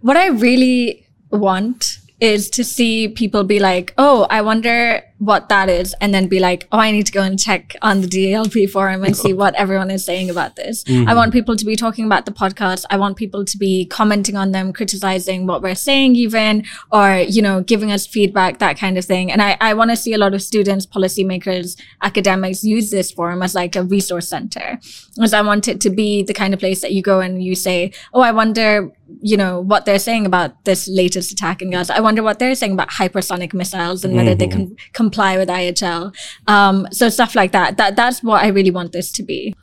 What 0.00 0.16
I 0.16 0.28
really 0.28 1.06
want 1.30 1.98
is 2.20 2.48
to 2.50 2.62
see 2.62 3.08
people 3.08 3.42
be 3.42 3.58
like, 3.58 3.94
oh, 3.98 4.26
I 4.30 4.42
wonder 4.42 5.02
what 5.22 5.48
that 5.48 5.68
is 5.68 5.94
and 6.00 6.12
then 6.12 6.26
be 6.26 6.40
like, 6.40 6.66
oh, 6.72 6.80
I 6.80 6.90
need 6.90 7.06
to 7.06 7.12
go 7.12 7.22
and 7.22 7.38
check 7.38 7.76
on 7.80 8.00
the 8.00 8.08
DLP 8.08 8.68
forum 8.68 9.04
and 9.04 9.16
see 9.16 9.32
what 9.32 9.54
everyone 9.54 9.88
is 9.88 10.04
saying 10.04 10.28
about 10.28 10.56
this. 10.56 10.82
Mm-hmm. 10.82 11.08
I 11.08 11.14
want 11.14 11.32
people 11.32 11.54
to 11.54 11.64
be 11.64 11.76
talking 11.76 12.04
about 12.04 12.26
the 12.26 12.32
podcast. 12.32 12.86
I 12.90 12.96
want 12.96 13.16
people 13.16 13.44
to 13.44 13.56
be 13.56 13.86
commenting 13.86 14.36
on 14.36 14.50
them, 14.50 14.72
criticizing 14.72 15.46
what 15.46 15.62
we're 15.62 15.76
saying 15.76 16.16
even, 16.16 16.64
or, 16.90 17.18
you 17.18 17.40
know, 17.40 17.62
giving 17.62 17.92
us 17.92 18.04
feedback, 18.04 18.58
that 18.58 18.76
kind 18.76 18.98
of 18.98 19.04
thing. 19.04 19.30
And 19.30 19.40
I, 19.40 19.56
I 19.60 19.74
want 19.74 19.92
to 19.92 19.96
see 19.96 20.12
a 20.12 20.18
lot 20.18 20.34
of 20.34 20.42
students, 20.42 20.86
policymakers, 20.86 21.80
academics 22.02 22.64
use 22.64 22.90
this 22.90 23.12
forum 23.12 23.44
as 23.44 23.54
like 23.54 23.76
a 23.76 23.84
resource 23.84 24.26
center. 24.26 24.80
Because 25.14 25.32
I 25.32 25.42
want 25.42 25.68
it 25.68 25.80
to 25.82 25.90
be 25.90 26.24
the 26.24 26.34
kind 26.34 26.52
of 26.52 26.58
place 26.58 26.80
that 26.80 26.90
you 26.90 27.00
go 27.00 27.20
and 27.20 27.44
you 27.44 27.54
say, 27.54 27.92
oh, 28.12 28.22
I 28.22 28.32
wonder, 28.32 28.90
you 29.20 29.36
know, 29.36 29.60
what 29.60 29.84
they're 29.84 30.00
saying 30.00 30.26
about 30.26 30.64
this 30.64 30.88
latest 30.88 31.30
attack 31.30 31.62
in 31.62 31.70
Gaza. 31.70 31.96
I 31.96 32.00
wonder 32.00 32.24
what 32.24 32.40
they're 32.40 32.56
saying 32.56 32.72
about 32.72 32.88
hypersonic 32.88 33.54
missiles 33.54 34.04
and 34.04 34.16
whether 34.16 34.30
mm-hmm. 34.30 34.38
they 34.38 34.48
can 34.48 34.76
comply 35.12 35.36
with 35.36 35.48
IHL. 35.48 36.14
Um, 36.46 36.88
so 36.90 37.08
stuff 37.08 37.34
like 37.34 37.52
that. 37.52 37.76
That 37.76 37.96
that's 37.96 38.22
what 38.22 38.42
I 38.42 38.48
really 38.48 38.70
want 38.70 38.92
this 38.92 39.12
to 39.12 39.22
be. 39.22 39.54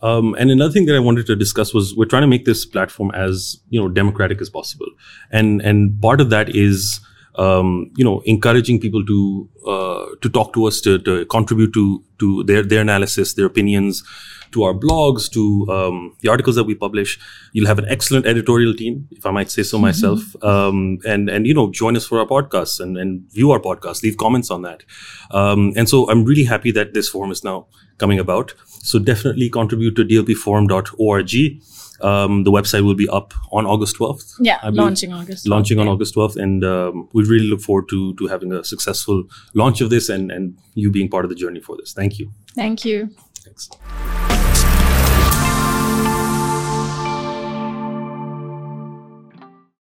Um, 0.00 0.34
and 0.38 0.50
another 0.50 0.72
thing 0.72 0.86
that 0.86 0.94
I 0.94 1.00
wanted 1.00 1.26
to 1.26 1.34
discuss 1.34 1.74
was 1.74 1.96
we're 1.96 2.04
trying 2.04 2.22
to 2.22 2.28
make 2.28 2.44
this 2.44 2.64
platform 2.64 3.10
as 3.14 3.60
you 3.70 3.80
know 3.80 3.88
democratic 3.88 4.40
as 4.40 4.48
possible, 4.48 4.86
and 5.32 5.60
and 5.62 6.00
part 6.00 6.20
of 6.20 6.30
that 6.30 6.54
is 6.54 7.00
um, 7.34 7.90
you 7.96 8.04
know 8.04 8.20
encouraging 8.24 8.78
people 8.78 9.04
to 9.04 9.48
uh, 9.66 10.06
to 10.22 10.28
talk 10.28 10.52
to 10.54 10.66
us 10.66 10.80
to, 10.82 10.98
to 11.00 11.24
contribute 11.26 11.72
to 11.74 12.02
to 12.20 12.44
their 12.44 12.62
their 12.62 12.82
analysis, 12.82 13.34
their 13.34 13.46
opinions, 13.46 14.04
to 14.52 14.64
our 14.64 14.74
blogs, 14.74 15.30
to 15.32 15.66
um, 15.72 16.16
the 16.20 16.28
articles 16.28 16.56
that 16.56 16.64
we 16.64 16.74
publish. 16.74 17.18
You'll 17.52 17.66
have 17.66 17.78
an 17.78 17.86
excellent 17.88 18.26
editorial 18.26 18.74
team, 18.74 19.08
if 19.10 19.26
I 19.26 19.30
might 19.30 19.50
say 19.50 19.62
so 19.62 19.76
mm-hmm. 19.76 19.86
myself. 19.86 20.20
Um, 20.42 20.98
and 21.06 21.28
and 21.28 21.46
you 21.46 21.54
know, 21.54 21.70
join 21.70 21.96
us 21.96 22.06
for 22.06 22.18
our 22.20 22.26
podcasts 22.26 22.80
and, 22.80 22.96
and 22.96 23.30
view 23.32 23.50
our 23.50 23.60
podcast, 23.60 24.02
leave 24.02 24.16
comments 24.16 24.50
on 24.50 24.62
that. 24.62 24.84
Um, 25.30 25.72
and 25.76 25.88
so 25.88 26.08
I'm 26.10 26.24
really 26.24 26.44
happy 26.44 26.70
that 26.72 26.94
this 26.94 27.08
forum 27.08 27.30
is 27.30 27.44
now 27.44 27.66
coming 27.98 28.18
about. 28.18 28.54
So 28.66 28.98
definitely 28.98 29.50
contribute 29.50 29.96
to 29.96 30.04
dlpforum.org. 30.04 31.62
Um, 32.00 32.44
the 32.44 32.52
website 32.52 32.84
will 32.84 32.94
be 32.94 33.08
up 33.08 33.34
on 33.50 33.66
August 33.66 33.96
12th. 33.96 34.34
Yeah, 34.40 34.60
launching 34.70 35.12
August. 35.12 35.44
12th, 35.44 35.50
launching 35.50 35.78
yeah. 35.78 35.82
on 35.82 35.88
August 35.88 36.14
12th, 36.14 36.36
and 36.36 36.64
um, 36.64 37.08
we 37.12 37.24
really 37.24 37.48
look 37.48 37.60
forward 37.60 37.88
to 37.88 38.14
to 38.14 38.26
having 38.28 38.52
a 38.52 38.62
successful 38.62 39.24
launch 39.54 39.80
of 39.80 39.90
this 39.90 40.08
and 40.08 40.30
and 40.30 40.56
you 40.74 40.90
being 40.90 41.08
part 41.08 41.24
of 41.24 41.28
the 41.28 41.36
journey 41.36 41.60
for 41.60 41.76
this. 41.76 41.92
Thank 41.92 42.18
you. 42.18 42.32
Thank 42.54 42.84
you. 42.84 43.10
Thanks. 43.44 44.37